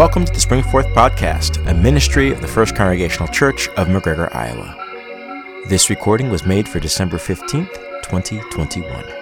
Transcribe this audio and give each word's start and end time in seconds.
Welcome 0.00 0.24
to 0.24 0.32
the 0.32 0.38
Springforth 0.38 0.90
Podcast, 0.94 1.58
a 1.70 1.74
ministry 1.74 2.32
of 2.32 2.40
the 2.40 2.48
First 2.48 2.74
Congregational 2.74 3.28
Church 3.28 3.68
of 3.76 3.88
McGregor, 3.88 4.34
Iowa. 4.34 4.74
This 5.68 5.90
recording 5.90 6.30
was 6.30 6.46
made 6.46 6.66
for 6.66 6.80
December 6.80 7.18
15th, 7.18 7.74
2021. 8.04 9.19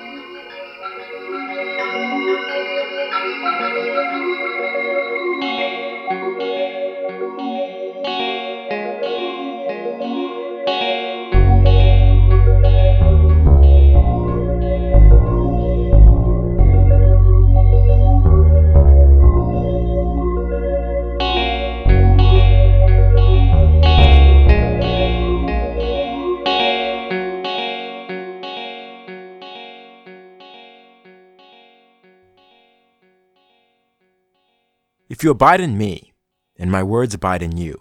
If 35.08 35.24
you 35.24 35.30
abide 35.30 35.62
in 35.62 35.78
me, 35.78 36.12
and 36.58 36.70
my 36.70 36.82
words 36.82 37.14
abide 37.14 37.42
in 37.42 37.56
you, 37.56 37.80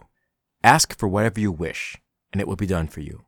ask 0.63 0.97
for 0.97 1.09
whatever 1.09 1.41
you 1.41 1.51
wish, 1.51 1.97
and 2.31 2.39
it 2.39 2.47
will 2.47 2.55
be 2.55 2.65
done 2.65 2.87
for 2.87 3.01
you. 3.01 3.25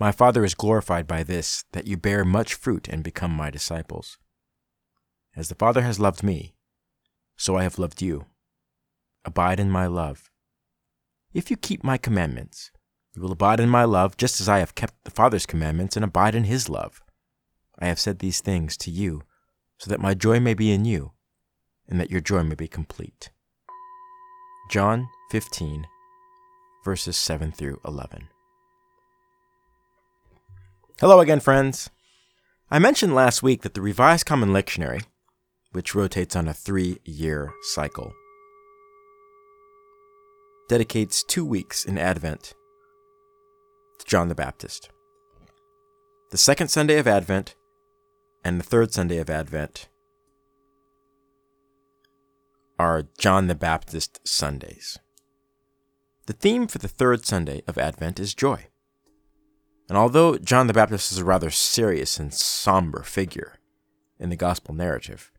My 0.00 0.10
Father 0.10 0.44
is 0.44 0.54
glorified 0.54 1.06
by 1.06 1.22
this, 1.22 1.64
that 1.72 1.86
you 1.86 1.96
bear 1.96 2.24
much 2.24 2.54
fruit 2.54 2.88
and 2.88 3.04
become 3.04 3.30
my 3.30 3.50
disciples. 3.50 4.18
As 5.36 5.48
the 5.48 5.54
Father 5.54 5.82
has 5.82 6.00
loved 6.00 6.24
me, 6.24 6.56
so 7.36 7.56
I 7.56 7.62
have 7.62 7.78
loved 7.78 8.02
you. 8.02 8.26
Abide 9.24 9.60
in 9.60 9.70
my 9.70 9.86
love. 9.86 10.28
If 11.32 11.52
you 11.52 11.56
keep 11.56 11.84
my 11.84 11.98
commandments, 11.98 12.72
you 13.14 13.22
will 13.22 13.30
abide 13.30 13.60
in 13.60 13.68
my 13.68 13.84
love, 13.84 14.16
just 14.16 14.40
as 14.40 14.48
I 14.48 14.58
have 14.58 14.74
kept 14.74 15.04
the 15.04 15.12
Father's 15.12 15.46
commandments 15.46 15.94
and 15.94 16.04
abide 16.04 16.34
in 16.34 16.44
his 16.44 16.68
love. 16.68 17.00
I 17.78 17.86
have 17.86 18.00
said 18.00 18.18
these 18.18 18.40
things 18.40 18.76
to 18.78 18.90
you, 18.90 19.22
so 19.78 19.88
that 19.88 20.00
my 20.00 20.14
joy 20.14 20.40
may 20.40 20.54
be 20.54 20.72
in 20.72 20.84
you 20.84 21.12
and 21.88 21.98
that 22.00 22.10
your 22.10 22.20
joy 22.20 22.42
may 22.42 22.54
be 22.54 22.68
complete. 22.68 23.30
John 24.70 25.08
15, 25.30 25.86
verses 26.84 27.16
7 27.16 27.52
through 27.52 27.80
11. 27.84 28.28
Hello 31.00 31.20
again, 31.20 31.40
friends. 31.40 31.90
I 32.70 32.78
mentioned 32.78 33.14
last 33.14 33.42
week 33.42 33.62
that 33.62 33.74
the 33.74 33.80
Revised 33.80 34.26
Common 34.26 34.50
Lectionary, 34.50 35.04
which 35.72 35.94
rotates 35.94 36.36
on 36.36 36.48
a 36.48 36.54
three 36.54 36.98
year 37.04 37.52
cycle, 37.62 38.12
dedicates 40.68 41.24
two 41.24 41.46
weeks 41.46 41.84
in 41.84 41.96
Advent 41.96 42.52
to 44.00 44.06
John 44.06 44.28
the 44.28 44.34
Baptist. 44.34 44.90
The 46.30 46.36
second 46.36 46.68
Sunday 46.68 46.98
of 46.98 47.06
Advent 47.06 47.54
and 48.44 48.60
the 48.60 48.64
third 48.64 48.92
Sunday 48.92 49.16
of 49.16 49.30
Advent 49.30 49.88
are 52.78 53.08
John 53.18 53.48
the 53.48 53.54
Baptist 53.54 54.20
Sundays. 54.26 54.98
The 56.26 56.32
theme 56.32 56.68
for 56.68 56.78
the 56.78 56.88
third 56.88 57.26
Sunday 57.26 57.62
of 57.66 57.76
Advent 57.76 58.20
is 58.20 58.34
joy. 58.34 58.66
And 59.88 59.98
although 59.98 60.38
John 60.38 60.66
the 60.66 60.74
Baptist 60.74 61.10
is 61.10 61.18
a 61.18 61.24
rather 61.24 61.50
serious 61.50 62.18
and 62.18 62.32
somber 62.32 63.02
figure 63.02 63.58
in 64.18 64.30
the 64.30 64.36
gospel 64.36 64.74
narrative, 64.74 65.32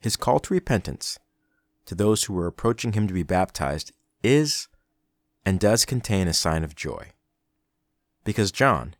his 0.00 0.16
call 0.16 0.40
to 0.40 0.54
repentance 0.54 1.18
to 1.84 1.94
those 1.94 2.24
who 2.24 2.34
were 2.34 2.46
approaching 2.46 2.92
him 2.92 3.06
to 3.06 3.14
be 3.14 3.22
baptized 3.22 3.92
is 4.22 4.68
and 5.44 5.60
does 5.60 5.84
contain 5.84 6.26
a 6.26 6.32
sign 6.32 6.64
of 6.64 6.74
joy. 6.74 7.10
Because 8.24 8.50
John 8.50 8.94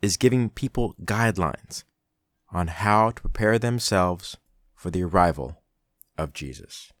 is 0.00 0.16
giving 0.16 0.48
people 0.48 0.94
guidelines 1.04 1.84
on 2.50 2.68
how 2.68 3.10
to 3.10 3.20
prepare 3.20 3.58
themselves 3.58 4.36
for 4.74 4.90
the 4.90 5.02
arrival 5.02 5.60
of 6.18 6.32
Jesus. 6.32 6.92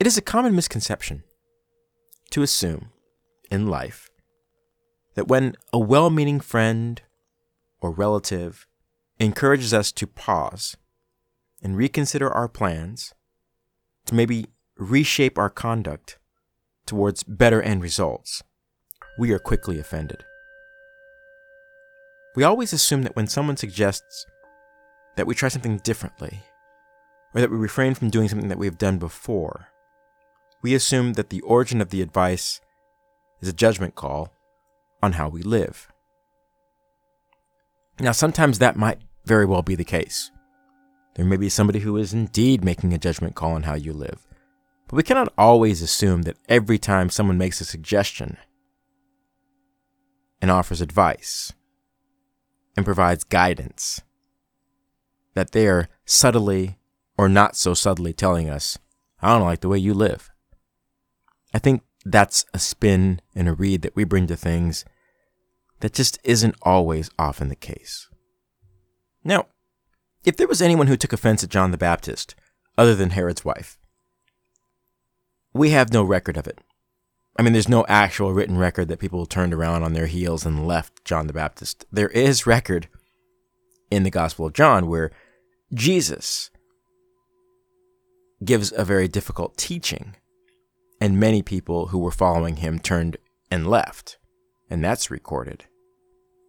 It 0.00 0.06
is 0.06 0.18
a 0.18 0.22
common 0.22 0.54
misconception 0.56 1.22
to 2.30 2.42
assume 2.42 2.90
in 3.50 3.68
life 3.68 4.10
that 5.14 5.28
when 5.28 5.54
a 5.72 5.78
well 5.78 6.10
meaning 6.10 6.40
friend 6.40 7.00
or 7.80 7.92
relative 7.92 8.66
encourages 9.20 9.72
us 9.72 9.92
to 9.92 10.06
pause 10.06 10.76
and 11.62 11.76
reconsider 11.76 12.30
our 12.30 12.48
plans, 12.48 13.14
to 14.06 14.14
maybe 14.14 14.46
reshape 14.76 15.38
our 15.38 15.50
conduct 15.50 16.18
towards 16.86 17.22
better 17.22 17.62
end 17.62 17.82
results, 17.82 18.42
we 19.18 19.30
are 19.30 19.38
quickly 19.38 19.78
offended. 19.78 20.24
We 22.34 22.42
always 22.42 22.72
assume 22.72 23.02
that 23.02 23.14
when 23.14 23.28
someone 23.28 23.56
suggests 23.56 24.26
that 25.16 25.26
we 25.26 25.34
try 25.34 25.48
something 25.48 25.78
differently, 25.78 26.40
or 27.34 27.40
that 27.40 27.50
we 27.50 27.56
refrain 27.56 27.94
from 27.94 28.10
doing 28.10 28.28
something 28.28 28.48
that 28.48 28.58
we 28.58 28.66
have 28.66 28.78
done 28.78 28.98
before. 28.98 29.68
We 30.62 30.74
assume 30.74 31.12
that 31.14 31.30
the 31.30 31.40
origin 31.42 31.80
of 31.80 31.90
the 31.90 32.02
advice 32.02 32.60
is 33.40 33.48
a 33.48 33.52
judgment 33.52 33.94
call 33.94 34.32
on 35.02 35.12
how 35.12 35.28
we 35.28 35.42
live. 35.42 35.88
Now, 38.00 38.12
sometimes 38.12 38.58
that 38.58 38.76
might 38.76 38.98
very 39.24 39.46
well 39.46 39.62
be 39.62 39.74
the 39.74 39.84
case. 39.84 40.30
There 41.14 41.24
may 41.24 41.36
be 41.36 41.48
somebody 41.48 41.78
who 41.80 41.96
is 41.96 42.12
indeed 42.12 42.64
making 42.64 42.92
a 42.92 42.98
judgment 42.98 43.34
call 43.34 43.52
on 43.52 43.62
how 43.64 43.74
you 43.74 43.92
live. 43.92 44.26
But 44.88 44.96
we 44.96 45.02
cannot 45.02 45.32
always 45.38 45.80
assume 45.80 46.22
that 46.22 46.38
every 46.48 46.78
time 46.78 47.08
someone 47.08 47.38
makes 47.38 47.60
a 47.60 47.64
suggestion 47.64 48.36
and 50.42 50.50
offers 50.50 50.80
advice 50.80 51.52
and 52.76 52.84
provides 52.84 53.24
guidance, 53.24 54.02
that 55.34 55.52
they 55.52 55.66
are 55.66 55.88
subtly 56.04 56.78
or 57.16 57.28
not 57.28 57.56
so 57.56 57.74
subtly 57.74 58.12
telling 58.12 58.48
us, 58.48 58.78
I 59.20 59.32
don't 59.32 59.46
like 59.46 59.60
the 59.60 59.68
way 59.68 59.78
you 59.78 59.94
live. 59.94 60.30
I 61.52 61.58
think 61.58 61.82
that's 62.04 62.44
a 62.52 62.58
spin 62.58 63.20
and 63.34 63.48
a 63.48 63.52
read 63.54 63.82
that 63.82 63.96
we 63.96 64.04
bring 64.04 64.26
to 64.26 64.36
things 64.36 64.84
that 65.80 65.92
just 65.92 66.18
isn't 66.24 66.56
always 66.62 67.10
often 67.18 67.48
the 67.48 67.56
case. 67.56 68.08
Now, 69.22 69.46
if 70.24 70.36
there 70.36 70.48
was 70.48 70.62
anyone 70.62 70.86
who 70.86 70.96
took 70.96 71.12
offense 71.12 71.44
at 71.44 71.50
John 71.50 71.70
the 71.70 71.78
Baptist, 71.78 72.34
other 72.76 72.94
than 72.94 73.10
Herod's 73.10 73.44
wife, 73.44 73.78
we 75.52 75.70
have 75.70 75.92
no 75.92 76.02
record 76.02 76.36
of 76.36 76.46
it. 76.46 76.58
I 77.38 77.42
mean, 77.42 77.52
there's 77.52 77.68
no 77.68 77.84
actual 77.88 78.32
written 78.32 78.58
record 78.58 78.88
that 78.88 78.98
people 78.98 79.26
turned 79.26 79.54
around 79.54 79.82
on 79.82 79.92
their 79.92 80.06
heels 80.06 80.46
and 80.46 80.66
left 80.66 81.04
John 81.04 81.26
the 81.26 81.32
Baptist. 81.32 81.84
There 81.90 82.08
is 82.08 82.46
record 82.46 82.88
in 83.90 84.02
the 84.02 84.10
Gospel 84.10 84.46
of 84.46 84.52
John 84.52 84.86
where 84.86 85.10
Jesus 85.72 86.50
gives 88.44 88.72
a 88.72 88.84
very 88.84 89.08
difficult 89.08 89.56
teaching, 89.56 90.16
and 91.00 91.18
many 91.18 91.42
people 91.42 91.86
who 91.86 91.98
were 91.98 92.10
following 92.10 92.56
him 92.56 92.78
turned 92.78 93.16
and 93.50 93.66
left, 93.66 94.18
and 94.68 94.84
that's 94.84 95.10
recorded. 95.10 95.64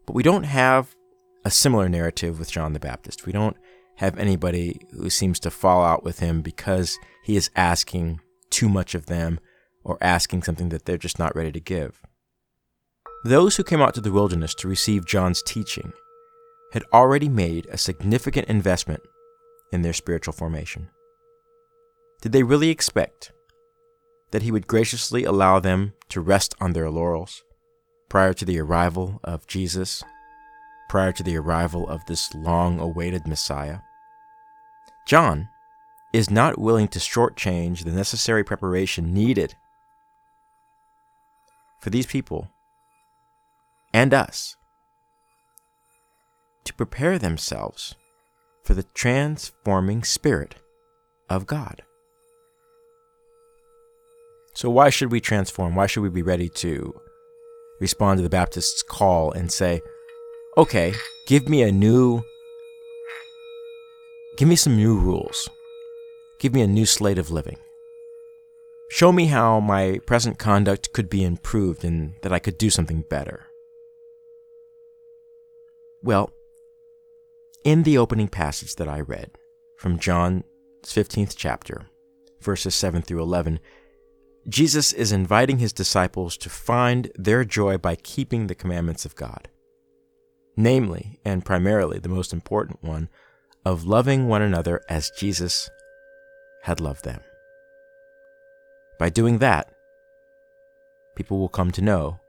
But 0.05 0.15
we 0.15 0.23
don't 0.23 0.43
have 0.43 0.95
a 1.43 1.51
similar 1.51 1.87
narrative 1.87 2.39
with 2.39 2.51
John 2.51 2.73
the 2.73 2.79
Baptist. 2.79 3.25
We 3.25 3.31
don't 3.31 3.57
have 3.97 4.17
anybody 4.17 4.81
who 4.91 5.09
seems 5.09 5.39
to 5.41 5.51
fall 5.51 5.83
out 5.83 6.03
with 6.03 6.19
him 6.19 6.41
because 6.41 6.99
he 7.23 7.35
is 7.35 7.49
asking 7.55 8.19
too 8.49 8.67
much 8.67 8.93
of 8.93 9.05
them 9.05 9.39
or 9.83 9.97
asking 10.01 10.43
something 10.43 10.69
that 10.69 10.85
they're 10.85 10.97
just 10.97 11.19
not 11.19 11.35
ready 11.35 11.51
to 11.51 11.59
give. 11.59 12.01
Those 13.23 13.55
who 13.55 13.63
came 13.63 13.81
out 13.81 13.93
to 13.95 14.01
the 14.01 14.11
wilderness 14.11 14.53
to 14.55 14.67
receive 14.67 15.05
John's 15.05 15.41
teaching 15.41 15.93
had 16.75 16.83
already 16.91 17.29
made 17.29 17.65
a 17.67 17.77
significant 17.77 18.49
investment 18.49 19.01
in 19.71 19.81
their 19.81 19.93
spiritual 19.93 20.33
formation. 20.33 20.89
Did 22.21 22.33
they 22.33 22.43
really 22.43 22.69
expect 22.69 23.31
that 24.31 24.41
he 24.41 24.51
would 24.51 24.67
graciously 24.67 25.23
allow 25.23 25.61
them 25.61 25.93
to 26.09 26.19
rest 26.19 26.53
on 26.59 26.73
their 26.73 26.89
laurels 26.89 27.45
prior 28.09 28.33
to 28.33 28.43
the 28.43 28.59
arrival 28.59 29.21
of 29.23 29.47
Jesus, 29.47 30.03
prior 30.89 31.13
to 31.13 31.23
the 31.23 31.37
arrival 31.37 31.87
of 31.87 32.05
this 32.07 32.35
long 32.35 32.77
awaited 32.77 33.25
Messiah? 33.25 33.79
John 35.07 35.47
is 36.11 36.29
not 36.29 36.59
willing 36.59 36.89
to 36.89 36.99
shortchange 36.99 37.85
the 37.85 37.91
necessary 37.91 38.43
preparation 38.43 39.13
needed 39.13 39.55
for 41.79 41.89
these 41.89 42.05
people 42.05 42.49
and 43.93 44.13
us 44.13 44.57
to 46.65 46.73
prepare 46.73 47.17
themselves 47.17 47.95
for 48.63 48.73
the 48.73 48.85
transforming 48.93 50.03
Spirit 50.03 50.55
of 51.29 51.45
God. 51.45 51.83
So, 54.53 54.69
why 54.69 54.89
should 54.89 55.11
we 55.11 55.19
transform? 55.19 55.75
Why 55.75 55.85
should 55.85 56.03
we 56.03 56.09
be 56.09 56.21
ready 56.21 56.49
to 56.49 56.93
respond 57.79 58.17
to 58.17 58.23
the 58.23 58.29
Baptist's 58.29 58.81
call 58.83 59.31
and 59.31 59.51
say, 59.51 59.81
okay, 60.57 60.93
give 61.27 61.49
me 61.49 61.61
a 61.61 61.71
new, 61.71 62.23
give 64.37 64.47
me 64.47 64.55
some 64.55 64.77
new 64.77 64.97
rules. 64.97 65.49
Give 66.39 66.53
me 66.53 66.61
a 66.61 66.67
new 66.67 66.85
slate 66.85 67.17
of 67.17 67.31
living. 67.31 67.57
Show 68.89 69.11
me 69.11 69.25
how 69.25 69.59
my 69.59 69.99
present 70.05 70.37
conduct 70.37 70.93
could 70.93 71.09
be 71.09 71.23
improved 71.23 71.83
and 71.83 72.13
that 72.21 72.31
I 72.31 72.39
could 72.39 72.57
do 72.57 72.69
something 72.69 73.03
better. 73.09 73.47
Well, 76.03 76.29
in 77.65 77.81
the 77.81 77.97
opening 77.97 78.27
passage 78.27 78.75
that 78.75 78.87
I 78.87 79.01
read 79.01 79.31
from 79.79 79.97
John's 79.97 80.43
15th 80.83 81.33
chapter, 81.35 81.87
verses 82.39 82.75
7 82.75 83.01
through 83.01 83.23
11, 83.23 83.59
Jesus 84.47 84.93
is 84.93 85.11
inviting 85.11 85.57
his 85.57 85.73
disciples 85.73 86.37
to 86.37 86.49
find 86.49 87.11
their 87.15 87.43
joy 87.43 87.79
by 87.79 87.95
keeping 87.95 88.45
the 88.45 88.53
commandments 88.53 89.03
of 89.03 89.15
God. 89.15 89.49
Namely, 90.55 91.19
and 91.25 91.43
primarily 91.43 91.97
the 91.97 92.07
most 92.07 92.31
important 92.31 92.83
one, 92.83 93.09
of 93.65 93.83
loving 93.83 94.27
one 94.27 94.43
another 94.43 94.79
as 94.87 95.11
Jesus 95.17 95.67
had 96.61 96.79
loved 96.79 97.03
them. 97.03 97.21
By 98.99 99.09
doing 99.09 99.39
that, 99.39 99.73
people 101.15 101.39
will 101.39 101.49
come 101.49 101.71
to 101.71 101.81
know 101.81 102.19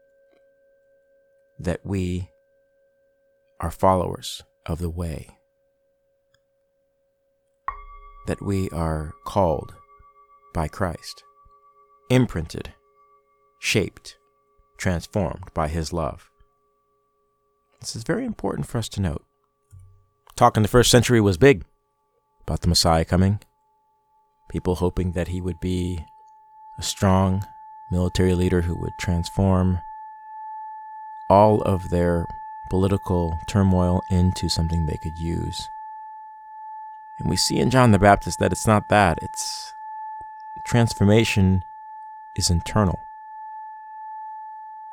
that 1.58 1.84
we 1.84 2.30
are 3.60 3.70
followers 3.70 4.42
of 4.68 4.78
the 4.78 4.90
way, 4.90 5.28
that 8.26 8.42
we 8.42 8.68
are 8.70 9.12
called 9.24 9.74
by 10.52 10.68
Christ, 10.68 11.22
imprinted, 12.10 12.72
shaped, 13.60 14.16
transformed 14.78 15.50
by 15.54 15.68
His 15.68 15.92
love. 15.92 16.30
This 17.80 17.94
is 17.94 18.02
very 18.02 18.24
important 18.24 18.66
for 18.66 18.78
us 18.78 18.88
to 18.90 19.00
note. 19.00 19.24
Talk 20.34 20.56
in 20.56 20.62
the 20.62 20.68
first 20.68 20.90
century 20.90 21.20
was 21.20 21.38
big 21.38 21.64
about 22.42 22.60
the 22.60 22.68
Messiah 22.68 23.04
coming, 23.04 23.40
people 24.50 24.76
hoping 24.76 25.12
that 25.12 25.28
he 25.28 25.40
would 25.40 25.60
be 25.60 26.04
a 26.78 26.82
strong 26.82 27.44
military 27.90 28.34
leader 28.34 28.62
who 28.62 28.78
would 28.80 28.92
transform 29.00 29.78
all 31.30 31.62
of 31.62 31.90
their 31.90 32.26
political 32.68 33.40
turmoil 33.46 34.02
into 34.08 34.48
something 34.48 34.86
they 34.86 34.96
could 34.96 35.18
use. 35.18 35.70
And 37.18 37.30
we 37.30 37.36
see 37.36 37.58
in 37.58 37.70
John 37.70 37.92
the 37.92 37.98
Baptist 37.98 38.38
that 38.38 38.52
it's 38.52 38.66
not 38.66 38.88
that, 38.88 39.18
it's 39.22 39.74
transformation 40.64 41.64
is 42.34 42.50
internal. 42.50 42.98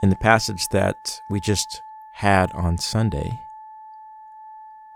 In 0.01 0.09
the 0.09 0.15
passage 0.15 0.69
that 0.69 1.21
we 1.29 1.39
just 1.39 1.81
had 2.13 2.51
on 2.53 2.77
Sunday, 2.77 3.41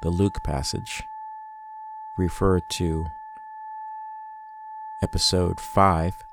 the 0.02 0.10
Luke 0.10 0.44
passage, 0.44 1.04
referred 2.18 2.70
to 2.70 3.08
episode 5.02 5.60
5, 5.60 6.24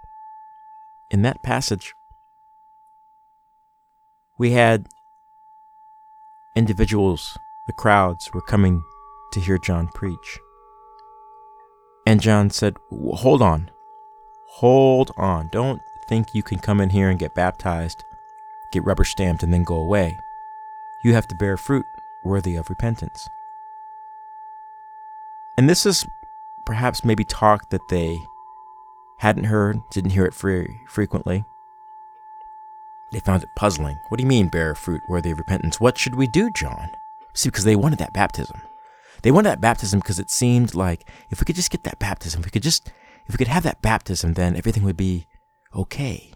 in 1.10 1.22
that 1.22 1.42
passage, 1.42 1.94
we 4.38 4.50
had 4.50 4.88
individuals, 6.56 7.38
the 7.66 7.72
crowds, 7.72 8.32
were 8.32 8.40
coming 8.40 8.82
to 9.32 9.40
hear 9.40 9.58
John 9.58 9.88
preach. 9.88 10.38
And 12.06 12.20
John 12.20 12.50
said, 12.50 12.76
Hold 12.90 13.42
on. 13.42 13.70
Hold 14.48 15.10
on. 15.16 15.48
Don't 15.48 15.80
think 16.08 16.34
you 16.34 16.42
can 16.42 16.58
come 16.58 16.80
in 16.80 16.90
here 16.90 17.08
and 17.08 17.18
get 17.18 17.34
baptized, 17.34 18.04
get 18.72 18.84
rubber 18.84 19.04
stamped, 19.04 19.42
and 19.42 19.52
then 19.52 19.64
go 19.64 19.76
away. 19.76 20.18
You 21.02 21.14
have 21.14 21.26
to 21.28 21.34
bear 21.34 21.56
fruit 21.56 21.86
worthy 22.24 22.56
of 22.56 22.70
repentance. 22.70 23.28
And 25.56 25.68
this 25.68 25.86
is 25.86 26.06
perhaps 26.64 27.04
maybe 27.04 27.24
talk 27.24 27.70
that 27.70 27.88
they 27.88 28.18
hadn't 29.18 29.44
heard, 29.44 29.80
didn't 29.90 30.10
hear 30.10 30.24
it 30.24 30.34
very 30.34 30.80
frequently. 30.88 31.44
They 33.12 33.20
found 33.20 33.42
it 33.42 33.48
puzzling. 33.56 33.98
What 34.08 34.18
do 34.18 34.22
you 34.22 34.28
mean, 34.28 34.48
bear 34.48 34.74
fruit 34.74 35.00
worthy 35.08 35.30
of 35.30 35.38
repentance? 35.38 35.80
What 35.80 35.98
should 35.98 36.16
we 36.16 36.26
do, 36.26 36.50
John? 36.50 36.88
See, 37.34 37.48
because 37.48 37.64
they 37.64 37.76
wanted 37.76 37.98
that 37.98 38.14
baptism. 38.14 38.60
They 39.22 39.30
wanted 39.30 39.50
that 39.50 39.60
baptism 39.60 40.00
because 40.00 40.18
it 40.18 40.30
seemed 40.30 40.74
like 40.74 41.08
if 41.30 41.40
we 41.40 41.44
could 41.44 41.56
just 41.56 41.70
get 41.70 41.84
that 41.84 41.98
baptism, 41.98 42.40
if 42.40 42.46
we 42.46 42.50
could 42.50 42.62
just, 42.62 42.88
if 43.26 43.34
we 43.34 43.38
could 43.38 43.48
have 43.48 43.62
that 43.62 43.82
baptism, 43.82 44.34
then 44.34 44.56
everything 44.56 44.84
would 44.84 44.96
be 44.96 45.26
okay. 45.74 46.32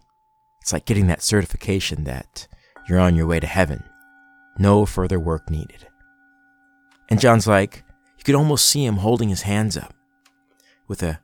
It's 0.61 0.73
like 0.73 0.87
getting 0.87 1.06
that 1.09 1.23
certification 1.23 2.05
that 2.05 2.47
you're 2.88 2.99
on 2.99 3.15
your 3.15 3.26
way 3.26 3.41
to 3.41 3.47
heaven. 3.47 3.85
No 4.59 4.87
further 4.87 5.20
work 5.20 5.50
needed. 5.50 5.87
And 7.11 7.20
John's 7.20 7.47
like, 7.47 7.85
you 8.19 8.25
could 8.25 8.35
almost 8.35 8.67
see 8.67 8.85
him 8.85 8.97
holding 8.97 9.29
his 9.29 9.43
hands 9.43 9.76
up 9.76 9.94
with 10.87 11.03
a 11.03 11.20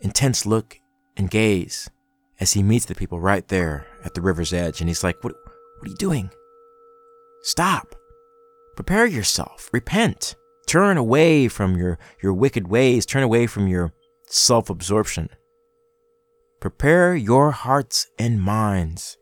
intense 0.00 0.46
look 0.46 0.80
and 1.16 1.30
gaze 1.30 1.90
as 2.38 2.52
he 2.52 2.62
meets 2.62 2.86
the 2.86 2.94
people 2.94 3.20
right 3.20 3.46
there 3.48 3.86
at 4.04 4.14
the 4.14 4.20
river's 4.20 4.52
edge. 4.52 4.80
And 4.80 4.88
he's 4.88 5.04
like, 5.04 5.22
What, 5.22 5.34
what 5.34 5.86
are 5.86 5.90
you 5.90 5.96
doing? 5.96 6.30
Stop. 7.42 7.94
Prepare 8.76 9.06
yourself. 9.06 9.68
Repent. 9.72 10.36
Turn 10.66 10.96
away 10.96 11.48
from 11.48 11.76
your, 11.76 11.98
your 12.22 12.32
wicked 12.32 12.68
ways. 12.68 13.04
Turn 13.06 13.22
away 13.22 13.46
from 13.46 13.66
your 13.66 13.92
self 14.26 14.70
absorption. 14.70 15.28
Prepare 16.60 17.14
your 17.14 17.50
hearts 17.50 18.06
and 18.18 18.40
minds 18.40 19.16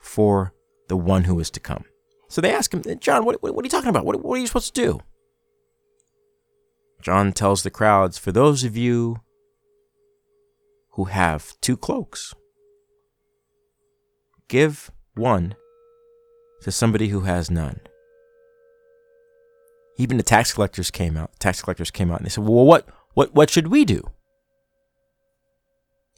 for 0.00 0.52
the 0.88 0.96
one 0.96 1.24
who 1.24 1.38
is 1.40 1.50
to 1.50 1.60
come. 1.60 1.84
So 2.28 2.40
they 2.40 2.52
ask 2.52 2.72
him, 2.72 2.82
John, 3.00 3.24
what, 3.24 3.42
what, 3.42 3.54
what 3.54 3.64
are 3.64 3.66
you 3.66 3.70
talking 3.70 3.90
about? 3.90 4.04
What, 4.04 4.22
what 4.22 4.36
are 4.36 4.40
you 4.40 4.46
supposed 4.46 4.74
to 4.74 4.80
do? 4.80 5.00
John 7.02 7.32
tells 7.32 7.62
the 7.62 7.70
crowds, 7.70 8.18
For 8.18 8.32
those 8.32 8.64
of 8.64 8.76
you 8.76 9.20
who 10.92 11.04
have 11.04 11.52
two 11.60 11.76
cloaks. 11.76 12.34
Give 14.48 14.90
one 15.14 15.56
to 16.62 16.70
somebody 16.70 17.08
who 17.08 17.20
has 17.20 17.50
none. 17.50 17.80
Even 19.98 20.16
the 20.16 20.22
tax 20.22 20.52
collectors 20.52 20.90
came 20.90 21.16
out. 21.16 21.30
Tax 21.38 21.62
collectors 21.62 21.90
came 21.90 22.10
out 22.10 22.18
and 22.18 22.26
they 22.26 22.30
said, 22.30 22.44
Well, 22.44 22.64
what, 22.64 22.86
what, 23.14 23.34
what 23.34 23.50
should 23.50 23.68
we 23.68 23.84
do? 23.84 24.02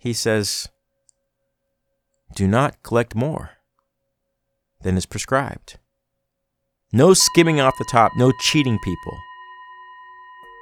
He 0.00 0.12
says, 0.12 0.68
Do 2.34 2.46
not 2.46 2.82
collect 2.82 3.14
more 3.14 3.52
than 4.82 4.96
is 4.96 5.06
prescribed. 5.06 5.78
No 6.92 7.14
skimming 7.14 7.60
off 7.60 7.78
the 7.78 7.86
top, 7.90 8.12
no 8.16 8.32
cheating 8.40 8.78
people. 8.82 9.18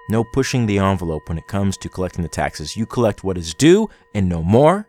No 0.09 0.25
pushing 0.33 0.67
the 0.67 0.79
envelope 0.79 1.29
when 1.29 1.39
it 1.39 1.49
comes 1.49 1.77
to 1.79 1.89
collecting 1.89 2.23
the 2.23 2.29
taxes. 2.29 2.77
You 2.77 2.87
collect 2.87 3.25
what 3.25 3.39
is 3.39 3.55
due 3.55 3.89
and 4.15 4.29
no 4.29 4.43
more. 4.43 4.87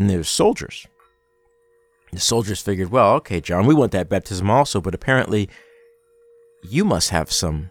And 0.00 0.08
there's 0.08 0.28
soldiers. 0.28 0.86
The 2.10 2.18
soldiers 2.18 2.60
figured, 2.60 2.90
well, 2.90 3.14
okay, 3.16 3.40
John, 3.40 3.66
we 3.66 3.74
want 3.74 3.92
that 3.92 4.08
baptism 4.08 4.50
also, 4.50 4.80
but 4.80 4.94
apparently 4.94 5.48
you 6.62 6.84
must 6.84 7.10
have 7.10 7.30
some 7.30 7.70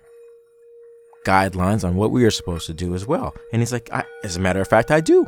guidelines 1.25 1.83
on 1.83 1.95
what 1.95 2.11
we 2.11 2.23
are 2.23 2.31
supposed 2.31 2.67
to 2.67 2.73
do 2.73 2.93
as 2.93 3.05
well. 3.05 3.35
And 3.51 3.61
he's 3.61 3.73
like, 3.73 3.89
as 4.23 4.37
a 4.37 4.39
matter 4.39 4.61
of 4.61 4.67
fact, 4.67 4.91
I 4.91 5.01
do. 5.01 5.27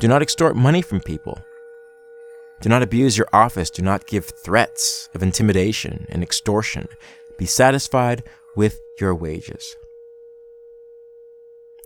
Do 0.00 0.08
not 0.08 0.22
extort 0.22 0.56
money 0.56 0.82
from 0.82 1.00
people. 1.00 1.38
Do 2.60 2.68
not 2.68 2.82
abuse 2.82 3.16
your 3.16 3.28
office. 3.32 3.70
Do 3.70 3.82
not 3.82 4.06
give 4.06 4.24
threats 4.24 5.10
of 5.14 5.22
intimidation 5.22 6.06
and 6.08 6.22
extortion. 6.22 6.88
Be 7.36 7.46
satisfied 7.46 8.24
with 8.56 8.80
your 8.98 9.14
wages. 9.14 9.76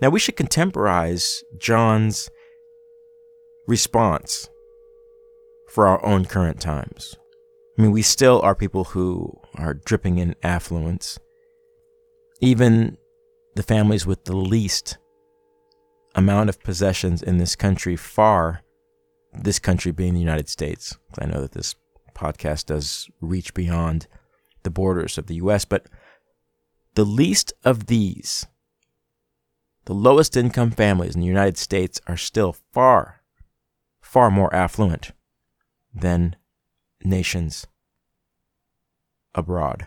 Now, 0.00 0.10
we 0.10 0.20
should 0.20 0.36
contemporize 0.36 1.44
John's 1.58 2.30
response 3.66 4.48
for 5.68 5.86
our 5.86 6.04
own 6.04 6.24
current 6.24 6.60
times. 6.60 7.16
I 7.78 7.82
mean, 7.82 7.92
we 7.92 8.02
still 8.02 8.40
are 8.42 8.54
people 8.54 8.84
who 8.84 9.40
are 9.56 9.74
dripping 9.74 10.18
in 10.18 10.34
affluence. 10.42 11.18
Even 12.40 12.98
the 13.54 13.62
families 13.62 14.06
with 14.06 14.24
the 14.24 14.36
least 14.36 14.98
amount 16.14 16.48
of 16.48 16.62
possessions 16.62 17.22
in 17.22 17.38
this 17.38 17.56
country, 17.56 17.96
far 17.96 18.62
this 19.32 19.58
country 19.58 19.92
being 19.92 20.14
the 20.14 20.20
United 20.20 20.48
States. 20.48 20.96
I 21.18 21.26
know 21.26 21.40
that 21.40 21.52
this 21.52 21.74
podcast 22.14 22.66
does 22.66 23.08
reach 23.20 23.54
beyond 23.54 24.06
the 24.62 24.70
borders 24.70 25.16
of 25.16 25.26
the 25.26 25.36
US, 25.36 25.64
but 25.64 25.86
the 26.94 27.04
least 27.04 27.52
of 27.64 27.86
these, 27.86 28.46
the 29.86 29.94
lowest 29.94 30.36
income 30.36 30.70
families 30.70 31.14
in 31.14 31.22
the 31.22 31.26
United 31.26 31.56
States, 31.56 32.00
are 32.06 32.18
still 32.18 32.54
far, 32.72 33.21
far 34.12 34.30
more 34.30 34.54
affluent 34.54 35.12
than 35.94 36.36
nations 37.02 37.66
abroad. 39.34 39.86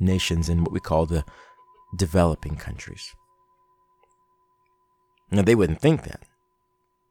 Nations 0.00 0.48
in 0.48 0.64
what 0.64 0.72
we 0.72 0.80
call 0.80 1.04
the 1.04 1.26
developing 1.98 2.56
countries. 2.56 3.14
Now, 5.30 5.42
they 5.42 5.54
wouldn't 5.54 5.82
think 5.82 6.04
that 6.04 6.22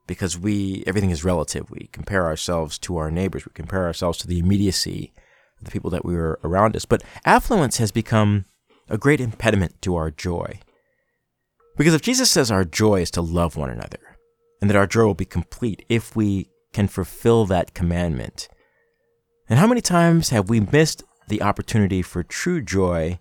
because 0.07 0.39
we 0.39 0.83
everything 0.87 1.11
is 1.11 1.23
relative. 1.23 1.69
We 1.69 1.87
compare 1.91 2.25
ourselves 2.25 2.79
to 2.79 2.97
our 2.97 3.11
neighbors. 3.11 3.45
We 3.45 3.51
compare 3.53 3.85
ourselves 3.85 4.17
to 4.19 4.27
the 4.27 4.39
immediacy 4.39 5.13
of 5.59 5.65
the 5.65 5.71
people 5.71 5.91
that 5.91 6.03
we 6.03 6.15
were 6.15 6.39
around 6.43 6.75
us. 6.75 6.85
But 6.85 7.03
affluence 7.25 7.77
has 7.77 7.91
become 7.91 8.45
a 8.89 8.97
great 8.97 9.21
impediment 9.21 9.83
to 9.83 9.95
our 9.97 10.09
joy. 10.09 10.61
Because 11.77 11.93
if 11.93 12.01
Jesus 12.01 12.31
says 12.31 12.49
our 12.49 12.65
joy 12.65 13.01
is 13.01 13.11
to 13.11 13.21
love 13.21 13.55
one 13.55 13.69
another, 13.69 14.12
and 14.63 14.69
that 14.69 14.77
our 14.77 14.87
joy 14.87 15.03
will 15.03 15.13
be 15.13 15.25
complete 15.25 15.85
if 15.89 16.15
we 16.15 16.47
can 16.71 16.87
fulfill 16.87 17.45
that 17.45 17.73
commandment, 17.73 18.47
and 19.49 19.59
how 19.59 19.67
many 19.67 19.81
times 19.81 20.29
have 20.29 20.49
we 20.49 20.61
missed 20.61 21.03
the 21.27 21.41
opportunity 21.41 22.01
for 22.01 22.23
true 22.23 22.61
joy 22.61 23.19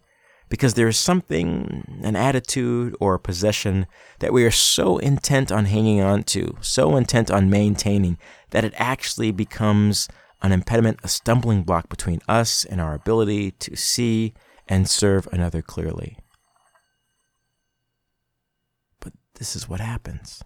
because 0.49 0.75
there 0.75 0.87
is 0.87 0.97
something, 0.97 2.01
an 2.05 2.15
attitude 2.15 2.95
or 3.01 3.15
a 3.15 3.19
possession 3.19 3.89
that 4.21 4.33
we 4.33 4.45
are 4.45 4.53
so 4.53 4.99
intent 4.99 5.51
on 5.51 5.65
hanging 5.65 6.01
on 6.01 6.23
to, 6.23 6.57
so 6.61 6.95
intent 6.95 7.29
on 7.29 7.51
maintaining, 7.51 8.19
that 8.51 8.65
it 8.65 8.75
actually 8.77 9.33
becomes 9.33 10.07
an 10.43 10.53
impediment, 10.53 11.01
a 11.03 11.09
stumbling 11.09 11.65
block 11.65 11.89
between 11.89 12.21
us 12.29 12.65
and 12.65 12.81
our 12.81 12.95
ability 12.95 13.51
to 13.51 13.75
see 13.75 14.33
and 14.69 14.89
serve 14.89 15.27
another 15.33 15.61
clearly. 15.61 16.17
But 19.01 19.13
this 19.35 19.57
is 19.57 19.69
what 19.69 19.81
happens. 19.81 20.41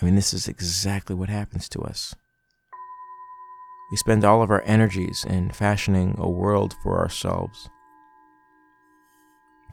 I 0.00 0.04
mean, 0.04 0.14
this 0.14 0.32
is 0.32 0.48
exactly 0.48 1.14
what 1.14 1.28
happens 1.28 1.68
to 1.70 1.82
us. 1.82 2.14
We 3.90 3.96
spend 3.96 4.24
all 4.24 4.42
of 4.42 4.50
our 4.50 4.62
energies 4.62 5.26
in 5.28 5.50
fashioning 5.50 6.14
a 6.16 6.28
world 6.28 6.74
for 6.82 6.98
ourselves, 6.98 7.68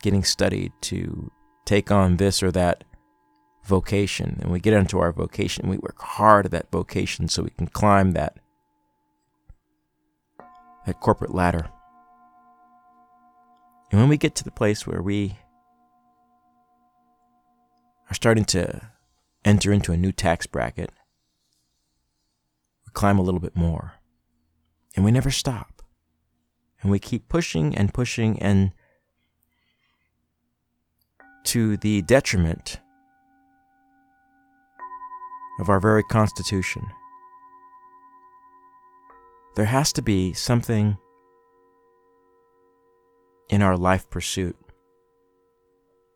getting 0.02 0.24
studied 0.24 0.74
to 0.82 1.32
take 1.66 1.92
on 1.92 2.18
this 2.18 2.42
or 2.44 2.52
that 2.52 2.84
vocation. 3.64 4.40
And 4.42 4.52
we 4.52 4.60
get 4.60 4.74
into 4.74 5.00
our 5.00 5.14
vocation, 5.14 5.70
we 5.70 5.78
work 5.78 6.00
hard 6.00 6.46
at 6.46 6.52
that 6.52 6.72
vocation 6.72 7.28
so 7.28 7.44
we 7.44 7.52
can 7.52 7.68
climb 7.68 8.12
that, 8.12 8.38
that 10.86 11.00
corporate 11.00 11.34
ladder. 11.34 11.70
And 13.92 14.02
when 14.02 14.10
we 14.10 14.18
get 14.18 14.36
to 14.36 14.44
the 14.44 14.52
place 14.52 14.86
where 14.86 15.02
we 15.02 15.38
are 18.10 18.16
starting 18.16 18.46
to 18.46 18.82
enter 19.46 19.72
into 19.72 19.92
a 19.92 19.98
new 19.98 20.12
tax 20.12 20.48
bracket, 20.48 20.92
we 22.86 22.92
climb 22.94 23.20
a 23.20 23.24
little 23.24 23.40
bit 23.40 23.56
more. 23.56 23.94
And 24.96 25.06
we 25.06 25.12
never 25.12 25.30
stop. 25.30 25.84
And 26.82 26.92
we 26.92 27.00
keep 27.00 27.30
pushing 27.30 27.76
and 27.76 27.94
pushing 27.94 28.42
and 28.42 28.72
to 31.46 31.78
the 31.78 32.02
detriment 32.02 32.80
of 35.60 35.70
our 35.70 35.80
very 35.80 36.04
Constitution. 36.04 36.84
There 39.56 39.66
has 39.66 39.92
to 39.94 40.02
be 40.02 40.34
something 40.34 40.98
in 43.50 43.62
our 43.62 43.78
life 43.78 44.10
pursuit 44.10 44.58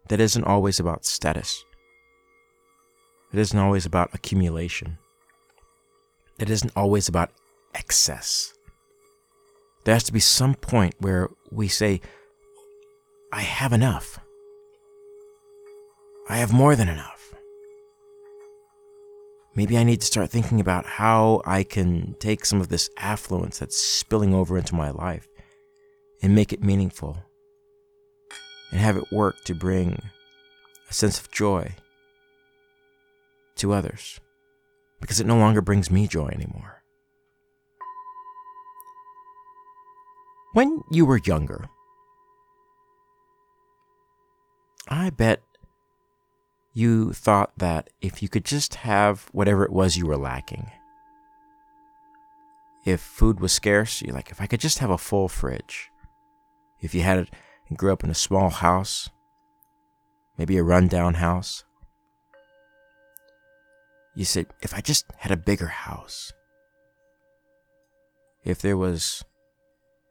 that 0.09 0.19
isn't 0.19 0.43
always 0.43 0.79
about 0.79 1.05
status. 1.05 1.63
It 3.33 3.39
isn't 3.39 3.57
always 3.57 3.85
about 3.85 4.13
accumulation. 4.13 4.97
It 6.39 6.49
isn't 6.49 6.73
always 6.75 7.07
about 7.07 7.31
excess. 7.73 8.53
There 9.83 9.95
has 9.95 10.03
to 10.03 10.13
be 10.13 10.19
some 10.19 10.55
point 10.55 10.95
where 10.99 11.29
we 11.49 11.67
say, 11.67 12.01
I 13.31 13.41
have 13.41 13.71
enough. 13.71 14.19
I 16.29 16.37
have 16.37 16.51
more 16.51 16.75
than 16.75 16.89
enough. 16.89 17.33
Maybe 19.55 19.77
I 19.77 19.83
need 19.83 20.01
to 20.01 20.07
start 20.07 20.29
thinking 20.29 20.59
about 20.59 20.85
how 20.85 21.41
I 21.45 21.63
can 21.63 22.15
take 22.19 22.45
some 22.45 22.61
of 22.61 22.69
this 22.69 22.89
affluence 22.97 23.59
that's 23.59 23.77
spilling 23.77 24.33
over 24.33 24.57
into 24.57 24.75
my 24.75 24.91
life 24.91 25.27
and 26.21 26.35
make 26.35 26.53
it 26.53 26.63
meaningful 26.63 27.17
and 28.71 28.79
have 28.79 28.97
it 28.97 29.11
work 29.11 29.35
to 29.45 29.53
bring 29.53 30.01
a 30.89 30.93
sense 30.93 31.19
of 31.19 31.31
joy 31.31 31.75
to 33.61 33.73
others 33.73 34.19
because 34.99 35.19
it 35.19 35.27
no 35.27 35.37
longer 35.37 35.61
brings 35.61 35.89
me 35.89 36.07
joy 36.07 36.27
anymore. 36.27 36.83
When 40.53 40.81
you 40.91 41.05
were 41.05 41.19
younger, 41.23 41.69
I 44.87 45.09
bet 45.09 45.41
you 46.73 47.13
thought 47.13 47.51
that 47.57 47.89
if 48.01 48.21
you 48.21 48.29
could 48.29 48.45
just 48.45 48.75
have 48.75 49.29
whatever 49.31 49.63
it 49.63 49.71
was 49.71 49.95
you 49.95 50.05
were 50.05 50.17
lacking, 50.17 50.69
if 52.85 52.99
food 52.99 53.39
was 53.39 53.53
scarce, 53.53 54.01
you're 54.01 54.15
like, 54.15 54.31
if 54.31 54.41
I 54.41 54.47
could 54.47 54.59
just 54.59 54.79
have 54.79 54.89
a 54.89 54.97
full 54.97 55.29
fridge. 55.29 55.89
If 56.79 56.95
you 56.95 57.01
had 57.01 57.19
it 57.19 57.29
and 57.69 57.77
grew 57.77 57.93
up 57.93 58.03
in 58.03 58.09
a 58.09 58.15
small 58.15 58.49
house, 58.49 59.09
maybe 60.37 60.57
a 60.57 60.63
rundown 60.63 61.15
house, 61.15 61.63
you 64.15 64.25
said, 64.25 64.47
if 64.61 64.73
I 64.73 64.81
just 64.81 65.05
had 65.17 65.31
a 65.31 65.37
bigger 65.37 65.67
house, 65.67 66.33
if 68.43 68.61
there 68.61 68.77
was 68.77 69.23